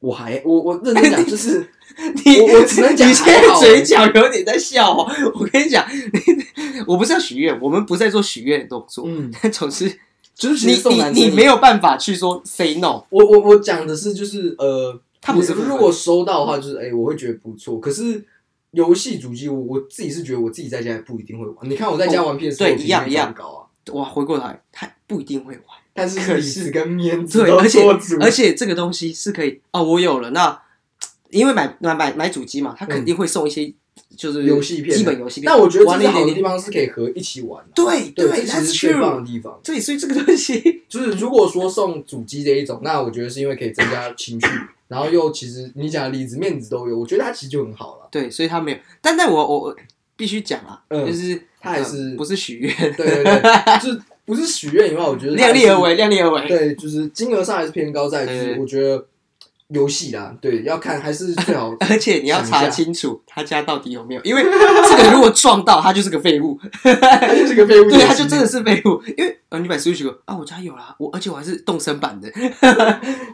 [0.00, 1.66] 我还我我认真讲， 就是
[2.24, 5.10] 你我我只能讲你现在嘴角有点在笑哦。
[5.34, 9.04] 我跟你讲，你我不是要许愿，我们不是在做许愿的动作。
[9.06, 9.90] 嗯，但总之，
[10.34, 10.74] 就是你
[11.12, 13.02] 你你没有办法去说 say no。
[13.10, 17.80] 我我我讲的是就是呃，他不是如果收到的话，就是哎、我会觉得不错。
[17.80, 18.22] 可是
[18.72, 21.56] 游戏主机，我我自己是觉得我自己在家也不一定会玩。
[21.70, 23.62] 你看我在家玩 PS，对一样一样高啊，
[23.94, 25.62] 哇，回过来，他不一定会玩。
[25.96, 27.82] 但是可是理智跟面子对，而且
[28.20, 30.60] 而且这个东西是可以哦，我有了，那
[31.30, 33.72] 因为买买买买主机嘛，他肯定会送一些
[34.16, 35.50] 就是游戏片基本游戏片。
[35.50, 37.70] 但我觉得玩的好的地方是可以和一起玩的。
[37.74, 39.24] 对对，这对，That's 其实是最棒。
[39.24, 39.58] 的地方。
[39.64, 44.46] 对，所以这个东西， 就是如果说送主机这一种，那我觉得是因为可以增加情趣，
[44.88, 48.08] 然后又其实你讲的里子面子都有，我觉得他其实就很好了。
[48.10, 48.78] 对，所以他没有。
[49.00, 49.76] 但但我我我
[50.16, 56.46] 必须讲啊，嗯就是他还是呃不是许愿，对对对，就是不是许愿以外，我觉得量力而为，量力而为。
[56.46, 59.06] 对，就是金额上还是偏高，在就是我觉得
[59.68, 66.58] 游戏啦，对，要看还是最好 而且你要查清楚他家到底有没有，因为这个如果撞到，他就是个废物。
[66.82, 69.00] 它就是个废物， 对，他就真的是废物。
[69.16, 72.28] 因为呃，你买 Switch 啊，我家有啦，我而且我还是动身版的，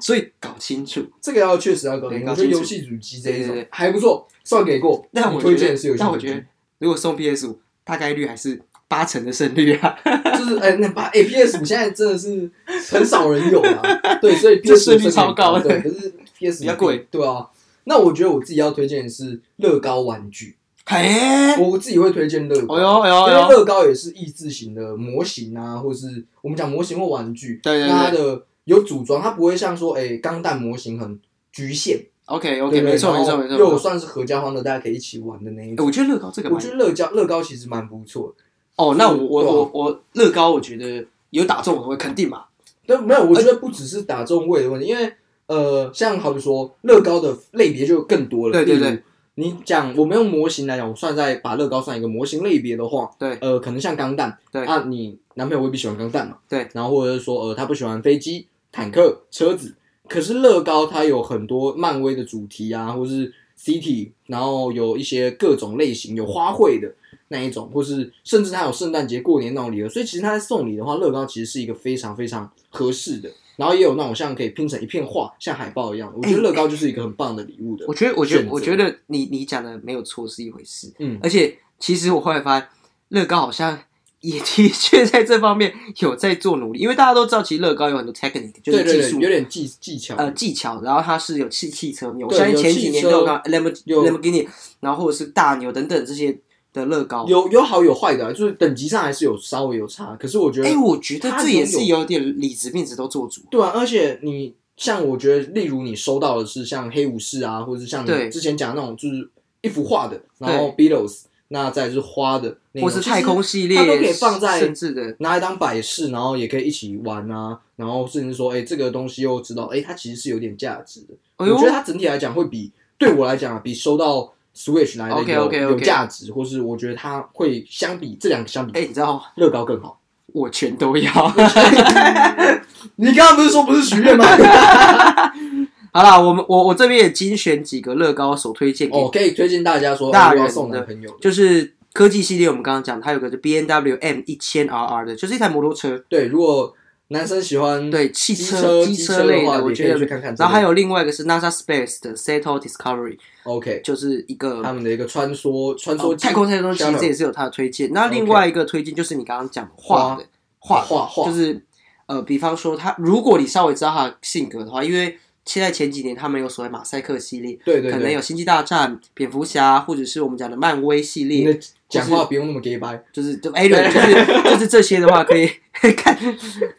[0.00, 1.02] 所以搞清楚。
[1.22, 5.06] 这个要确实要搞清楚游戏主机这一种还不错，算给过。
[5.12, 6.42] 但我推觉得荐的是游戏，但我觉得
[6.78, 8.60] 如果送 PS 五，大概率还是
[8.92, 9.96] 八成的胜率啊。
[10.36, 12.50] 就是哎，那把 A P S 五现在真的是
[12.90, 13.82] 很少人有啊，
[14.20, 17.48] 对，所以 这 PS 胜率超高的对，可是 P S 比较贵，对啊。
[17.84, 31.18] 那我觉得我自己要推荐的是乐高玩具，嘿，我自己会推荐乐高，哎呦哎呦因为哎呦，乐高也是益智型的模型啊，或是我们讲模型或玩具，对对那它的有组装，它不会像说哎钢弹模型很
[31.50, 33.50] 局限，OK 对 OK，没错没错没错。
[33.50, 35.84] 没错又算是合家欢乐，大家可以一起玩的那一种。
[35.84, 38.44] 哎我觉得乐高这个我觉得乐高乐高其实蛮不错的，
[38.76, 42.44] 哦，那我我我我乐高，我觉得有打中我会肯定嘛。
[42.86, 45.12] 但没有，我觉得不只是打中位的问题，因为
[45.46, 48.52] 呃，像好比说乐高的类别就更多了。
[48.52, 49.02] 对对对，
[49.36, 59.74] 你讲我们用模型来讲，我算在把乐高算一个模型类别的话，对呃，可能像钢弹，对啊，你男朋友未必喜欢钢弹嘛，对，然后或者是说呃，他不喜欢飞机、坦克、车子，
[60.08, 66.92] 可是乐高它有很多漫威的主题啊，或是 City，然后有一些各种类型，有花卉的。
[67.28, 73.30] 那一种，或是甚至他有圣诞节、过年那种礼盒，所以其实他在送礼的话，乐高其实是一个非常非常合适的。
[73.56, 77.84] 然后也有那种像可以拼成一片画，像海报一样，我觉得乐高就是一个很棒的礼物的。
[77.86, 82.68] 我觉得我觉得我觉得你你讲的没有错是一回事，嗯，而且其实我后来发现
[83.08, 83.78] 乐高好像。
[84.22, 90.14] 也的确在这方面有在做努力，因为大家都知道，其实乐高有很多 technique，就是技术有点技技巧。
[90.14, 94.46] 呃技巧，然后它是有汽汽车面，我对相信前几年都有看 Lamb 有 Lamborghini，
[94.78, 96.38] 然后或者是大牛等等这些
[96.72, 97.26] 的乐高。
[97.26, 100.16] 有有好有坏的啊、就是等级上还是有稍微有差。
[100.18, 103.42] 可是我觉得，哎、我觉得它这也是有点里子面子都做足。
[103.50, 109.30] 对啊，而且你像我觉得，例如你收到的是像黑武士啊，或者是像你之前讲的那种，就是
[109.60, 121.14] 一幅画的，然后 Beatles，那再就是花的或是太空系列，它都可以放在甚至的拿来当摆饰，然后也可以一起玩啊，然后甚至说，哎、这个东西又知道，哎、它其实是有点价值的。
[121.36, 129.98] 哎我觉得它整体来讲会比对我来讲啊，比收到 Switch 来的有 OK，OK，OK 有价值，或是我觉得它会相比这两个相比，哎、你知道吗乐高更好。
[130.26, 131.10] 我全都要。
[132.96, 134.24] 你刚刚不是说不是许愿吗？
[135.92, 141.16] 好啦，我们我我这边也精选几个乐高首推荐给，哦，可以推荐大家说，大人的送男朋友的。
[141.20, 146.74] 就是科技系列，我们刚刚讲，它有个是 B N W M 一千 R R 的，就是一台摩托车，对，如果
[147.12, 150.06] 男生喜欢对汽车机机车类的，我觉得也可以去。
[150.06, 150.34] 看看。
[150.36, 157.92] 然后还有另外一个是 NASA Space 的 Settle Discovery，OK，就是一个他们的一个穿梭穿哦梭太空太空机，Shuttle 这也是有他的推荐。
[157.92, 160.24] 那另外一个推荐就是你刚刚讲的画的
[160.58, 161.64] 画的画画就是
[162.06, 173.02] 呃，比方说他，如果你稍微知道他的性格的话，因为现在前几年他们有所谓马赛克系列，对对对，可能有星际大战、蝙蝠侠，或者是我们讲的漫威系列，讲话不用那么 gay 白。
[173.12, 174.14] 就是就 a l n 就是
[174.50, 175.48] 就是这些的话可以
[175.96, 176.16] 看，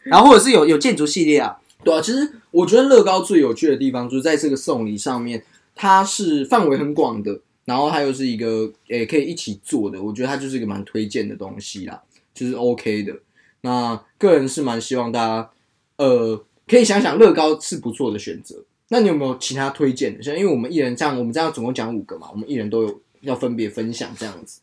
[0.04, 12.00] 然后或者是有有建筑系列啊，对啊，其实我觉得乐高最有趣的地方就是在这个送礼上面，它是范围很广的，然后它又是一个诶、可以一起做的，我觉得它就是一个蛮推荐的东西啦，
[12.32, 13.14] 就是 OK 的。
[13.60, 15.50] 那个人是蛮希望大家
[15.96, 18.56] 呃可以想想乐高是不错的选择。
[18.88, 20.22] 那你有没有其他推荐的？
[20.22, 24.60] 像因为我们一人这样，我们这样总共讲五个嘛，我们一人都有要分别分享这样子。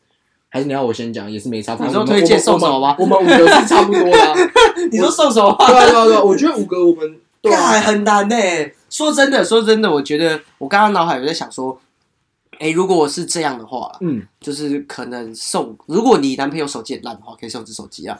[0.48, 1.74] 还是你要我先讲，也是没差。
[1.80, 4.34] 你说推荐送什么吗我们五个是差不多的啊、
[4.92, 8.36] 你说送什么 对啊对啊对啊，我觉得五个我们对啊干很难呢、
[8.90, 11.80] 说真的，说真的，我觉得我刚刚脑海有在想说，
[12.62, 18.16] 哎、如果我是这样的话，嗯，就是可能送，如果你男朋友手机很烂的话，可以送只手机啊。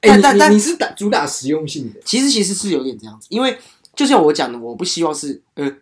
[0.00, 3.56] 哎、但但但你是打主打实用性的，其实其实是有点这样子，因为
[3.94, 5.72] 就像我讲的，我不希望是呃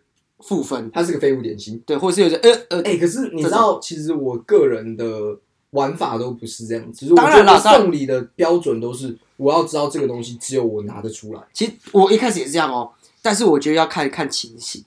[0.41, 1.83] 负分，它是个废物点心。
[1.87, 5.39] 对，或者是有些呃呃，哎、可是你知道，其实我个人的
[5.71, 7.83] 玩法都不是这样，只是我当然啦觉得当然。
[7.83, 14.85] 送礼的标准都是我要知道这个东西只有我拿得出来，其实我一开始也是这样哦，但是我觉得要看看情形，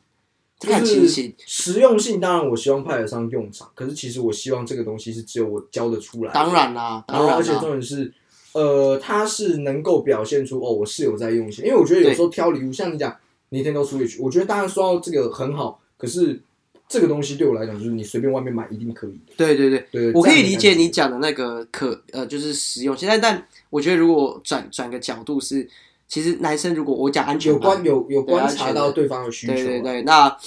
[0.66, 1.34] 看情形。
[1.46, 6.34] 实用性当然我希望派得上用场，可是其实我希望这个东西是只有我教得出来的。
[6.34, 8.14] 当然啦，当然然后而且重，点是，
[8.54, 11.66] 呃，它是能够表现出哦，我是有在用心。
[11.66, 13.16] 因为我觉得有时候挑礼物，像你讲
[13.52, 16.42] Nintendo Switch，我觉得当然说到这个很好，可是
[16.88, 19.34] 这个东西对我来讲，就是你随便外面买一定可以的。
[19.38, 25.68] 对对对，对，我可以理解你讲的那个可呃，就是实用性，但但我觉得如果转转个角度是，
[26.08, 30.38] 其实男生如果我讲安全有牌关有有观察到对方的需求啊，对对对，那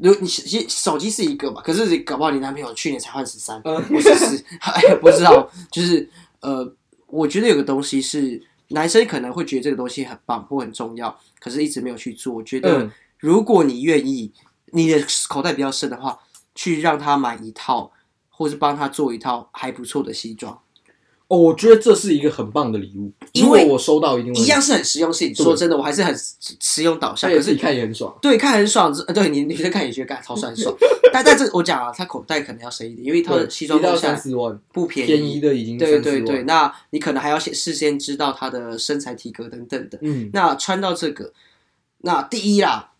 [0.00, 6.08] 如你其实手机是一个嘛，可是搞不好你男朋友去年才换十三，嗯或者是 哎不知道，就是
[6.40, 6.74] 呃，
[7.06, 12.34] 我觉得有个东西是男生可能会觉得这个东西很棒或很重要，可是一直没有去做。
[12.34, 14.32] 我觉得嗯如果你愿意，
[14.72, 16.18] 你的口袋比较深的话，
[16.54, 17.92] 去让他买一套，
[18.30, 20.58] 或是帮他做一套还不错的西装，
[21.30, 25.32] 哦，我觉得这是一个很棒的礼物，因为我收到一定会一样是很实用性。
[25.32, 28.12] 说真的，我还是很实实用导向，可是而且自己看也很爽。
[28.20, 30.74] 对，看很爽，呃对你女生看也觉得干超爽 爽。
[31.12, 39.96] 但但这我讲啊，他口袋可能要深一点，因为他的西装一到弄下来三四万，不便宜，便宜的已经对对对，，那你可能还要先事先知道他的身材体格等等的。
[40.02, 41.32] 嗯，那穿到这个，
[41.98, 42.90] 那第一啦，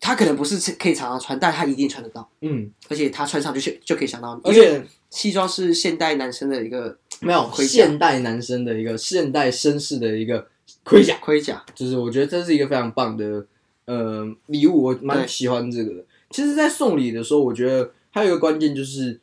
[0.00, 10.46] 他可能不是可以常常穿，但他一定穿得到，嗯，而且他穿上就就可以想到你，而且西装是现代男生的一个没有盔甲现代男生的一个现代绅士的一个
[10.82, 13.46] 盔甲，盔甲，就是我觉得这是一个非常棒的
[13.84, 16.04] 呃礼物，我蛮喜欢这个的。
[16.30, 19.20] 其实，在送礼的时候，我觉得还有一个关键就是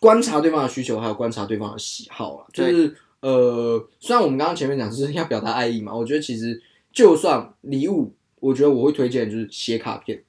[0.00, 2.46] 观察对方的需求，还有观察对方的喜好啊。
[2.52, 10.22] 就是呃，虽然我们刚刚前面讲是要表达爱意嘛，我觉得其实就算礼物，我觉得我会推荐就是写卡片。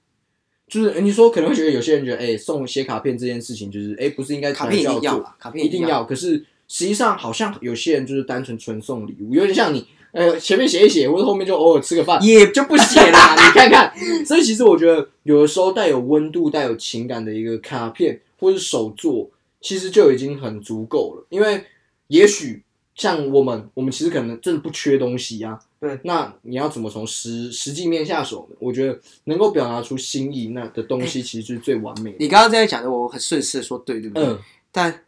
[0.67, 5.63] 就是呃你说可能会觉得有些人觉得，哎、送写卡片这件事情，就是哎、不是应该卡片一定要，卡片。
[5.63, 6.03] 一定要。
[6.03, 13.33] 可是实际上好像有些人就是单纯纯送礼物，有点像你呃前面写一写，或者后面就偶尔吃个饭，也就不写啦。
[13.37, 13.93] 你看看，
[14.25, 19.29] 所以其实我觉得有的时候带有温度、带有情感的一个卡片或是手作，
[19.61, 21.25] 其实就已经很足够了。
[21.29, 21.63] 因为
[22.07, 22.63] 也许
[22.95, 25.59] 像我们，我们其实可能真的不缺东西啊。
[25.79, 28.55] 对，那你要怎么从实实际面下手呢？
[28.59, 32.17] 我觉得能够表达出心意，那的东西其实就是最完美的。
[32.19, 34.23] 你刚刚在讲的，我很顺势的说对，对不对？
[34.23, 34.39] 嗯，
[34.71, 35.03] 但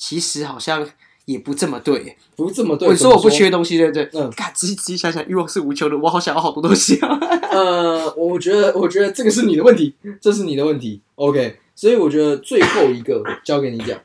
[0.00, 0.88] 其实好像
[1.26, 2.16] 也不这么对。
[2.34, 2.88] 不是这么对。
[2.88, 4.08] 我说我不缺东西，对不对？
[4.14, 7.18] 嗯看仔细仔细想想，欲望是无穷的，我好想要好多东西啊。
[7.50, 11.02] 呃，我觉得，我觉得这个是你的问题，这是你的问题。
[11.16, 13.98] OK，所以我觉得最后一个交给你讲。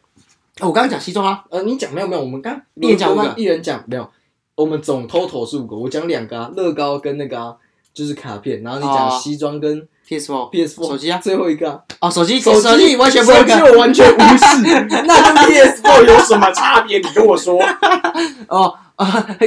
[0.59, 2.21] 我刚刚讲西装啊，呃，你讲没有没有？
[2.21, 4.09] 我们刚一人讲一人讲没有？
[4.55, 7.55] 我们总 total 是五个，我讲两个啊，乐高跟那个啊，
[7.95, 9.19] 就是卡片，然后你讲哦。
[9.19, 16.99] 西装跟 PS Four PS Four 手机啊，最后一个啊，哦，手机手手机完全不会手机看我完全无视， 那跟 PS Four 有什么差别？
[16.99, 17.57] 你跟我说。
[18.49, 19.05] 哦啊，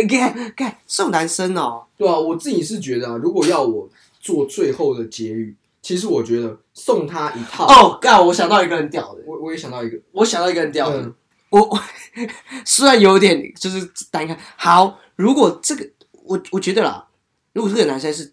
[0.08, 3.88] 看看送男生哦，对啊，我自己是觉得啊，如果要我
[4.20, 11.14] 做最后的结语，其实我觉得送他一套。，哦，干，我想到一个很屌的，我我也想到一个，我想到一个很屌的，嗯。
[11.50, 11.80] 我我
[12.66, 15.88] 虽然有点就是单看，好，如果这个
[16.24, 17.06] 我我觉得啦，
[17.54, 18.30] 如果这个男生是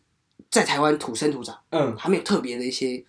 [0.55, 3.03] 在台湾土生土长，嗯，他没有特别的一些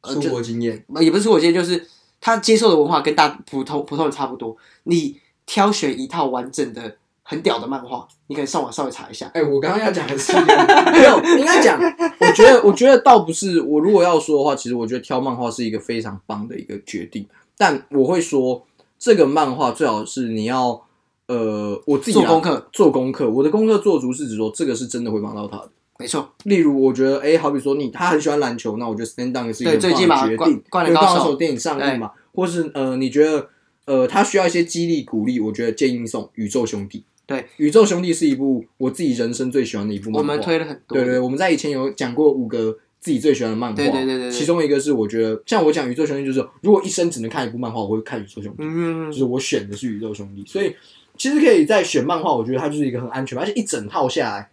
[0.00, 1.86] 呃，生就活经验，呃也不是说我经验就是
[2.20, 9.30] 他接受的文化跟大普通普通人差不多，你挑选一套完整的很屌的漫画，你可以上网稍微查一下。
[9.34, 10.32] 哎、我刚刚要讲的是
[10.90, 11.80] 没有，应该讲，
[12.18, 13.60] 我觉得，我觉得倒不是。
[13.60, 17.24] 我如果要说的话，其实我觉得挑漫画是一个非常棒的一个决定。
[17.56, 18.66] 但我会说，
[18.98, 20.82] 这个漫画最好是你要，
[21.28, 23.30] 呃，我自己啊做功课，做功课。
[23.30, 25.70] 我的功课做足是指说，这个是真的会帮到他的。
[26.00, 30.36] 没错，例如，我觉得，哎、好比说你他很喜欢篮球，那我觉得 Stand Down 是一个最近的决定。
[30.36, 33.48] 灌灌篮高手对灌篮电影上映嘛，或是呃，你觉得
[33.84, 36.98] 呃他需要一些激励鼓励，我觉得建议送《宇宙兄弟》。
[37.26, 40.20] 对，《宇宙兄弟》是一部我自己人生最喜欢的一部漫画。
[40.20, 40.98] 我们推了很多。
[40.98, 50.74] 对对，对我们在以前有讲过五个自己最喜欢的漫画，对对对对对其中一个是我觉得，像我讲《宇宙兄弟》，就是如果一生只能看一部漫画，我会看《宇宙兄弟》，嗯就，是我选的是《宇宙兄弟》，所以
[51.16, 54.49] 其实可以在选漫画，我觉得它就是一个很安全，而且一整套下来。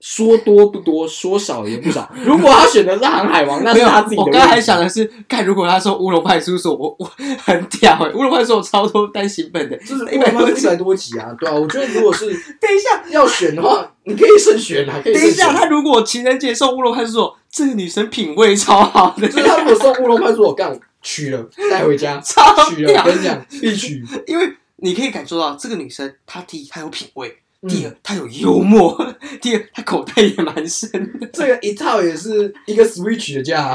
[0.00, 2.08] 说多不多，说少也不少。
[2.24, 4.22] 如果他选的是《航海王》，那是他自己的。
[4.22, 7.10] 我刚才还想的是，看如果他说乌龙派出所，我 我
[7.44, 11.54] 很屌哎、乌龙派出所有超多单行本的，就是一百多一百多集啊， 对啊。
[11.54, 24.04] 我觉得如果是等一下，要选的话，你可以慎选啊，可以等一下，他如果情人节送乌龙派出所，这个女生品味超好的，就是他如果送乌龙派出所，干我取了带回家，超取了，屌我跟你讲，必取。
[24.26, 27.34] 因为你可以感受到这个女生，她第一她有品味，嗯
[27.66, 28.96] 第二他有幽默，
[29.40, 33.64] 第二他口袋也蛮深的，这个一套也是一个 Switch 的价、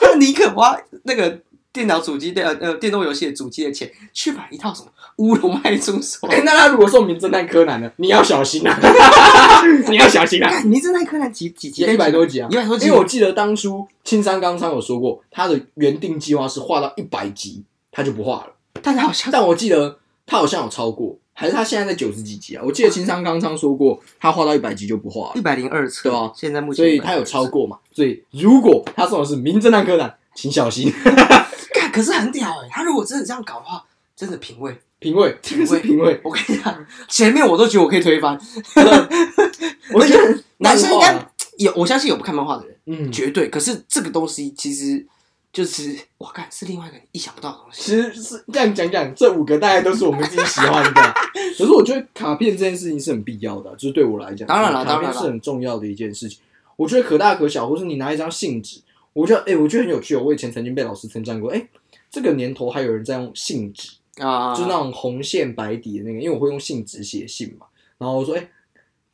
[0.00, 1.40] 她宁可花那个
[1.72, 6.26] 电脑主机的呃呃电动游戏的主机的钱，去买一套什么乌龙派出所。
[6.30, 7.92] 哎、那他如果送名侦探柯南呢？
[7.96, 8.80] 你要小心啊！
[9.90, 10.60] 你要小心啊！
[10.64, 11.82] 名侦探柯南几几集？
[11.84, 17.62] 一百多集啊，一百多集，因为我记得当初青山刚昌有说过，他的原定计划是画到一百集，
[17.92, 18.46] 他就不画了。
[18.82, 19.98] 但是好像但我记得
[20.30, 22.62] 他好像有超过，还是他现在在九十几集啊？
[22.64, 27.76] 我记得青山刚昌说过，他画到一百集就不画了，一百零二册，对啊现在目前所以他有超过嘛？
[27.92, 30.88] 所以如果他送的是名侦探柯南，请小心
[31.74, 34.72] 看，可是很屌哎、他如果真的这样搞的话，真的品味。
[35.00, 36.20] 品味，这个是品味。
[36.22, 38.38] 我跟你讲，前面我都觉得我可以推翻，
[39.92, 41.26] 我觉得 男生应该
[41.56, 43.48] 有，我相信有不看漫画的人，嗯，绝对。
[43.48, 45.04] 可是这个东西其实
[45.52, 47.82] 就是，我看是另外一个意想不到的东西。
[47.82, 51.14] 其实是这样讲讲，这五个大概都是我们自己喜欢的。
[51.58, 56.38] 可是我觉得卡片这件事情是很必要的啊，就是对我来讲，当然了卡片是很重要的一件事情。
[56.76, 58.80] 我觉得可大可小，或是你拿一张信纸，
[59.12, 60.22] 我觉得哎、我觉得很有趣哦。
[60.24, 61.68] 我以前曾经被老师称赞过，哎、
[62.10, 67.66] 这个年头还有人在用信纸，啊，就是那种红线白底的那个，因为我会用信纸写信嘛。
[67.98, 68.48] 然后我说，哎、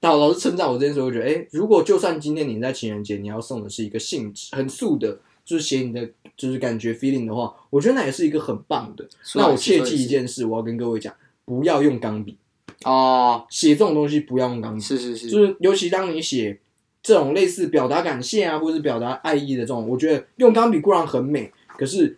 [0.03, 9.09] 老老师称赞我这件事，我觉得，哎、如果就算今天你在情人节，你要送的是一个信纸，很素的，就是写你的就是感觉 feeling 的话，我觉得那也是一个很棒的。
[9.35, 11.15] 那我切记一件事，我要跟各位讲，
[11.45, 12.37] 不要用钢笔
[12.85, 16.61] 哦，写这种东西，不要用钢笔，是是是，就是尤其当你写
[17.03, 22.15] 这种类似表达感谢啊，或是表达爱意的这种，我觉得用钢笔固然很美，可是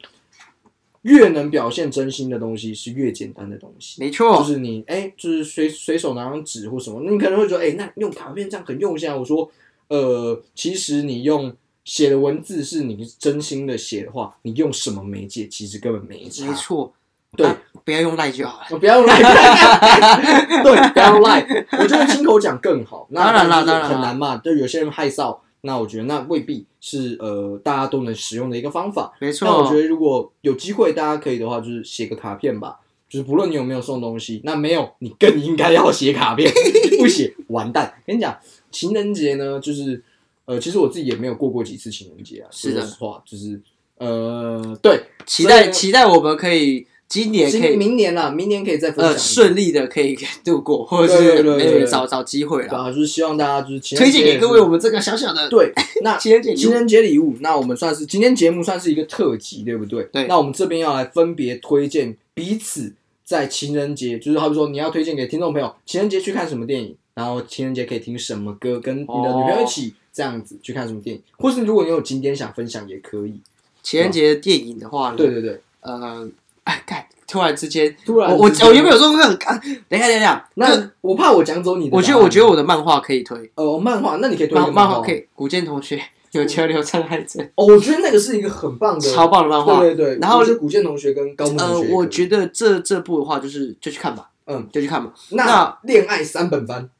[1.02, 4.02] 越能表现真心的东西是越简单的东西。
[4.02, 9.16] 没错，就是你哎、就是随随手拿张纸或什么，你可能会觉得哎、那用卡片这样很用心啊。
[9.16, 9.48] 我说
[9.86, 11.54] 呃，其实你用
[11.88, 16.44] 写的文字是你真心的写的话，你用什么媒介其实根本没差。
[16.46, 16.92] 没错，
[17.34, 18.66] 对啊不要用赖就好了。
[18.70, 19.16] 我不要用赖，
[20.62, 21.40] 对，不要用赖。
[21.78, 23.06] 我觉得亲口讲更好。
[23.08, 24.36] 那当然啦但是当然啦很难嘛。
[24.36, 29.14] 就有些人害臊，那我觉得那未必是呃大家都能使用的一个方法。
[29.18, 29.48] 没错。
[29.48, 32.76] 那我觉，得如果有机会，大家可以的话，就是写个卡片吧。
[33.08, 36.52] 就是不论你有没有送东西，那没有你更应该要写卡片，
[37.00, 37.94] 不写完蛋。
[38.06, 38.38] 跟你讲，
[38.70, 40.04] 情人节呢，就是
[40.48, 42.48] 呃，其实我自己也没有过过几次情人节啊。
[42.50, 42.80] 是的。
[42.80, 43.60] 说实话，就是
[43.98, 55.70] 呃，对，期待期待我们可以今年可以明年啦，明年可以再分享呃顺利的可以 度过，或者对是找找机会啦，啊，就是希望大家就是推荐给各位我们这个小小的对，
[56.02, 56.60] 那情人节礼物。
[56.60, 60.04] 情人节礼物，那我们算是今天节目算是一个特辑，对不对？
[60.12, 60.26] 对。
[60.28, 73.40] 那我们这边要来分别推荐彼此在情人节，就是好比说你要推荐给听众朋友，情人节去看什么电影，然后情人节可以听什么歌，跟你的女朋友一起这样子去看什么电影，或是如果你有景点想分享也可以。
[73.84, 76.28] 情人节电影的话呢，对对对，呃，
[76.64, 78.66] 哎，看突然之间，突然我我之间。
[78.66, 79.56] 我原本有说很干，
[79.88, 86.02] 等一下等一下，那那我怕我讲走你的，我觉得我觉得我的漫画可以推，呃漫画，那你可以推漫漫画可以，古剑同学
[86.32, 89.78] 有交流障碍症，哦，我觉得那个是一个很棒的，超棒的漫画。
[89.78, 91.92] 对对对，然后是古剑同学跟高木呃同学。
[91.94, 95.14] 我觉得这这部的话，就是就去看吧，嗯，就去看吧。
[95.30, 96.90] 那那恋爱三本番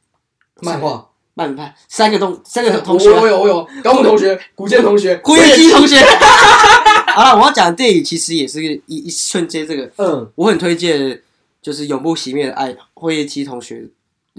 [0.61, 1.08] 漫画，
[1.39, 5.95] 慢拍三个同三个同学我，有我有高木同学、 古剑同学、辉夜姬同学。
[7.15, 11.21] 好了，我要讲的电影其实也是一一瞬间，这个嗯，我很推荐，
[11.61, 13.87] 就是永不熄灭的爱，辉夜姬同学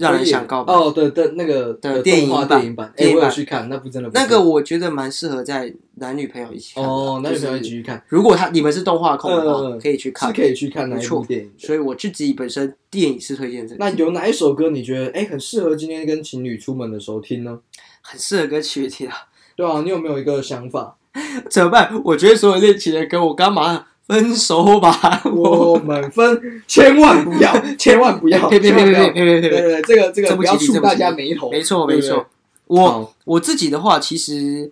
[0.01, 0.73] 让人想告白。
[0.73, 6.83] 哦，对对，那个的电影电影版，哎，我有去看，那部真的不那个我觉得蛮适合在男女朋友一起看。
[6.83, 10.27] 哦，男女朋友一起去看，如果他你们是动画控的话，嗯可以去看。
[10.29, 11.51] 是可以去看那部电影。
[11.57, 17.59] 所以我自己本身电影是推荐这个，那有哪一首歌你觉得哎很适合今天跟情侣出门的时候听呢？
[18.01, 19.15] 很适合跟情侣听啊。
[19.55, 20.97] 对啊，你有没有一个想法？
[21.49, 22.01] 怎么办？
[22.05, 25.21] 我觉得所有恋情的歌，我干嘛分手吧？
[25.33, 29.39] 我们分，千万不要， 千万不要，呸呸呸千万不要呸呸呸呸呸！
[29.39, 31.49] 对对对，这个这个不要触大家眉头。
[31.49, 32.27] 没错没错。
[32.67, 34.69] 我我自己的话，其实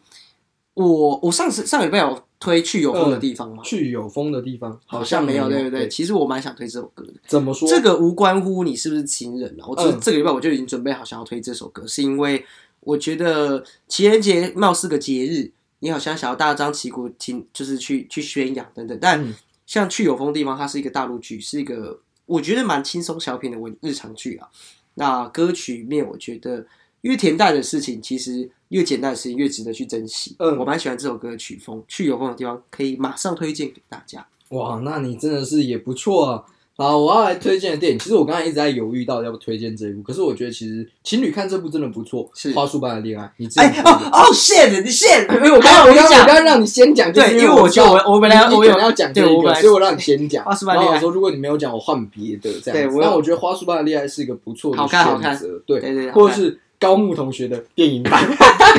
[0.73, 3.63] 我我上次上礼拜有推去有风的地方吗？
[3.63, 5.87] 去有风的地方好像没有，对不对对？？
[5.87, 7.13] 其实我蛮想推这首歌的。
[7.25, 7.67] 怎么说？
[7.67, 12.45] 这个无关乎你是不是情人啊，我只是嗯这个礼拜我就已经准备好想要推这首歌，是因为
[12.81, 18.97] 我觉得情人节貌似个节日，你好像想要大张旗鼓，听就是去去宣扬等等。
[18.99, 19.33] 但嗯
[19.65, 24.47] 像去有风地方，它是一个大陆剧，是一个我觉得蛮轻松小品的文日常剧啊。
[24.95, 26.65] 那歌曲面，我觉得
[27.01, 30.35] 越恬淡的事情，其实越简单的事情越值得去珍惜。
[30.39, 34.27] 嗯我蛮喜欢这首歌的曲风，去有风的地方可以马上推荐给大家。
[34.49, 36.45] 哇，那你真的是也不错啊。
[36.81, 50.45] 好，我要来推荐的电影，其实我刚才一直在犹豫到底要不推荐这一部，可是我觉得其实情侣看这部真的不错，是花束般的恋爱》，你自己哎哦哦，shit，你 shit，因为我刚刚我刚你讲我刚刚让你先讲，就是对因为我觉我我我本来你我有要讲这个，对我本来所以我让你先讲。
[50.45, 52.95] 花束般的恋爱然后我说如果你没有讲，我换别的这样子。
[52.97, 58.25] 对那我觉得《花束般的恋爱》是一个不错的选择，对对对对或者是高木同学的电影版，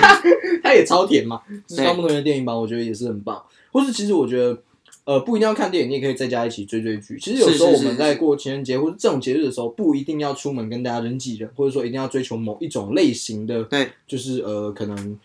[0.64, 1.42] 他也超甜嘛。
[1.68, 3.42] 是高木同学的电影版，我觉得也是很棒。
[3.70, 4.57] 或是其实我觉得。
[5.05, 7.18] 呃，不一定要看电影，你也可以在家一起追追剧。
[7.18, 15.18] 其实有时候我们在过情人节或者这种节日的时候，不一定要出门跟大家人挤人，或者说一定要追求某一种类型的，对，就是呃，可能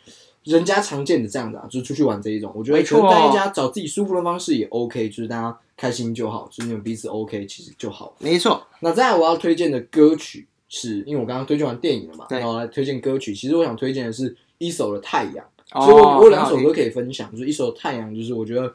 [0.44, 2.52] 人家常见的这样的啊，就是出去玩这一种。
[2.56, 8.16] 我觉得没错可能在家找自己舒服的方式也 OK，就是大家开心就好，就是你们彼此 OK，其实就好。
[8.20, 13.36] 没错，那再来我要推荐的歌曲，是因为我刚刚推荐完电影了嘛，对然后来推荐歌曲。
[13.36, 15.36] 其实我想推荐的是一首的《太阳》，
[15.74, 18.74] 哦所以我我有两首歌可以分享，就是一首《太阳》，就是我觉得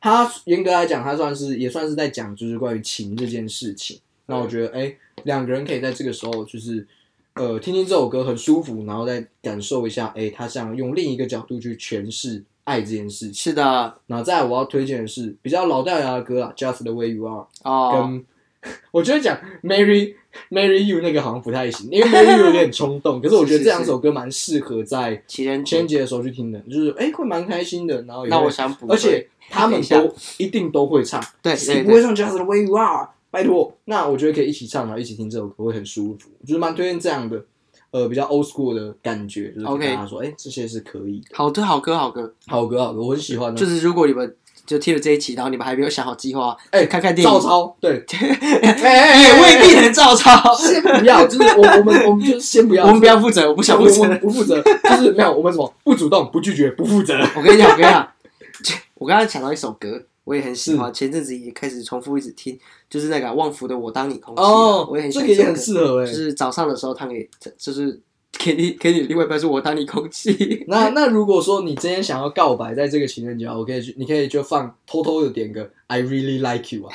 [0.00, 3.98] 它严格来讲，他算是也算是在讲就是关于情这件事情。
[4.26, 4.94] 那我觉得，哎，
[5.24, 6.86] 两个人可以在这个时候就是
[7.34, 13.34] 呃听听这首歌很舒服，然后再感受一下，哎，他想用另一个角度去诠释爱这件事情。
[13.34, 17.46] 是的那再来我要推荐的是比较老掉牙的歌啦，《Just the Way You Are》。
[17.68, 18.24] 啊，跟
[18.90, 20.14] 我觉得讲 Marry
[20.50, 25.88] Marry You 那个好像不太行，因为 Marry You 有点冲动，可是我觉得 这两首歌蛮适合在情人节情人。
[25.88, 33.08] 节的时候去听的，就是哎、会蛮开心的，然后也会那我想补，而且他们都一定都会唱，对不会唱 Just the Way You Are？
[33.30, 37.44] 拜托，那我觉得可以一起唱，然后一起听这首歌会很舒服，就是蛮推荐这样的。
[37.90, 43.56] 呃，比较 old school 的感觉，就是跟 OK 大家说，哎、这些是可以的，好的好歌好歌，好歌好歌，我很喜欢。
[43.56, 44.36] 就是如果你们
[44.68, 50.54] 就听了这一期，然后你们还没有想好计划，哎看看电影照，抄，对，也 未必能照抄。
[50.54, 54.04] 先不要，就是我我们我们就先不要， 我们不要负责，我不想负责。
[54.04, 57.14] 们不负责，就是没有我们什么不主动、不拒绝、不负责。
[57.34, 58.08] 我跟你讲，我跟你讲，
[58.96, 62.58] 我刚刚想到一首歌，我也很喜欢，前阵子也开始重复一直听，
[62.90, 65.56] 就是那个旺福的《我当你空气》啊，哦，我也很喜这个也很。
[65.56, 67.98] 适合哎、就是早上的时候他给，就是
[68.38, 70.64] 给你给你的另外一半是我当你空气。
[70.68, 76.94] 那那如果说你今天想要告白，在这个情人节，我可以去，你可以就放偷偷的点个 I really like you 啊，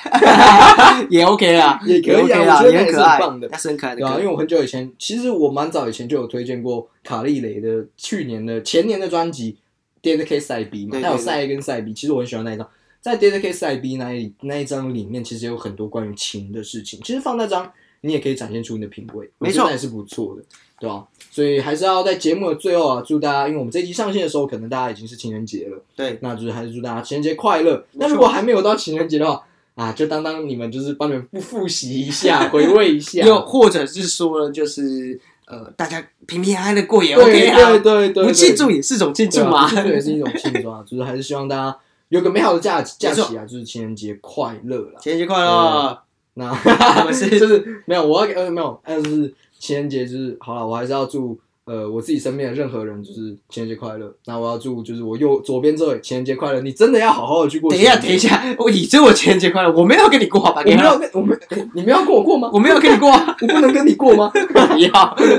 [1.09, 4.21] 也 OK 啦， 也可以啊也是很可爱很棒的，很可爱的对啊，因歌。
[4.23, 9.57] 为我很久以前，其实我蛮早以前就有推荐过卡莉蕾的去年的前年的专辑
[10.17, 12.67] 《Dead K 赛 B》嘛，对对对它有赛 A 跟赛 B，其实我很喜欢那一张。
[13.01, 17.01] 在《Dead K 赛 B》那一那一张里面，其实有很多关于情的事情。
[17.03, 17.69] 其实放那张，
[18.05, 20.43] 你也可以展现出你的品味，没错我觉得那也是不错的，
[20.77, 27.85] 对吧、所以还是要在节目的最后啊，祝大家，因为我们这一集上线的时候，可能大家已经是情人节了，对，那就是还是祝大家情人节快乐。
[27.93, 29.41] 那如果还没有到情人节的话，
[29.75, 39.75] 啊，就当当你们就是帮你们复复习一下，回味一下， 又或者是说呢，就是呃，大家平平安安的过也 OK 啊，对对对，不庆祝也是种庆祝嘛不。
[39.75, 41.77] 庆祝也是一种庆祝啊，就是还是希望大家
[42.09, 44.99] 有个美好的假假期啊，就是情人节快乐啦。
[44.99, 45.99] 情人节快乐！
[46.35, 46.49] 那
[46.99, 54.13] 我们是 就是没有，我要呃没有，但是情人节就是好了，我还是要祝呃我自己身边的任何人就是情人节快乐。
[54.25, 57.69] 那我要祝就是我右左边这位情人节快乐，你真的要好好的去过。
[57.71, 60.61] 等一下，等一，下，我你祝我情人节快乐，我没有跟你过，好吧？
[60.65, 61.39] 我没有，跟我们
[61.73, 62.49] 你们要跟我过吗？
[62.51, 63.09] 我没有跟你过，
[63.41, 64.89] 我不能跟你过吗不要。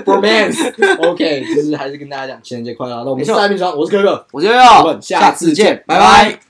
[0.07, 2.95] ？Romance，OK，就是还是跟大家讲情人节快乐。
[3.05, 6.44] 那我们是没错大冰床，我是哥哥，我就我要们下次见拜拜拜。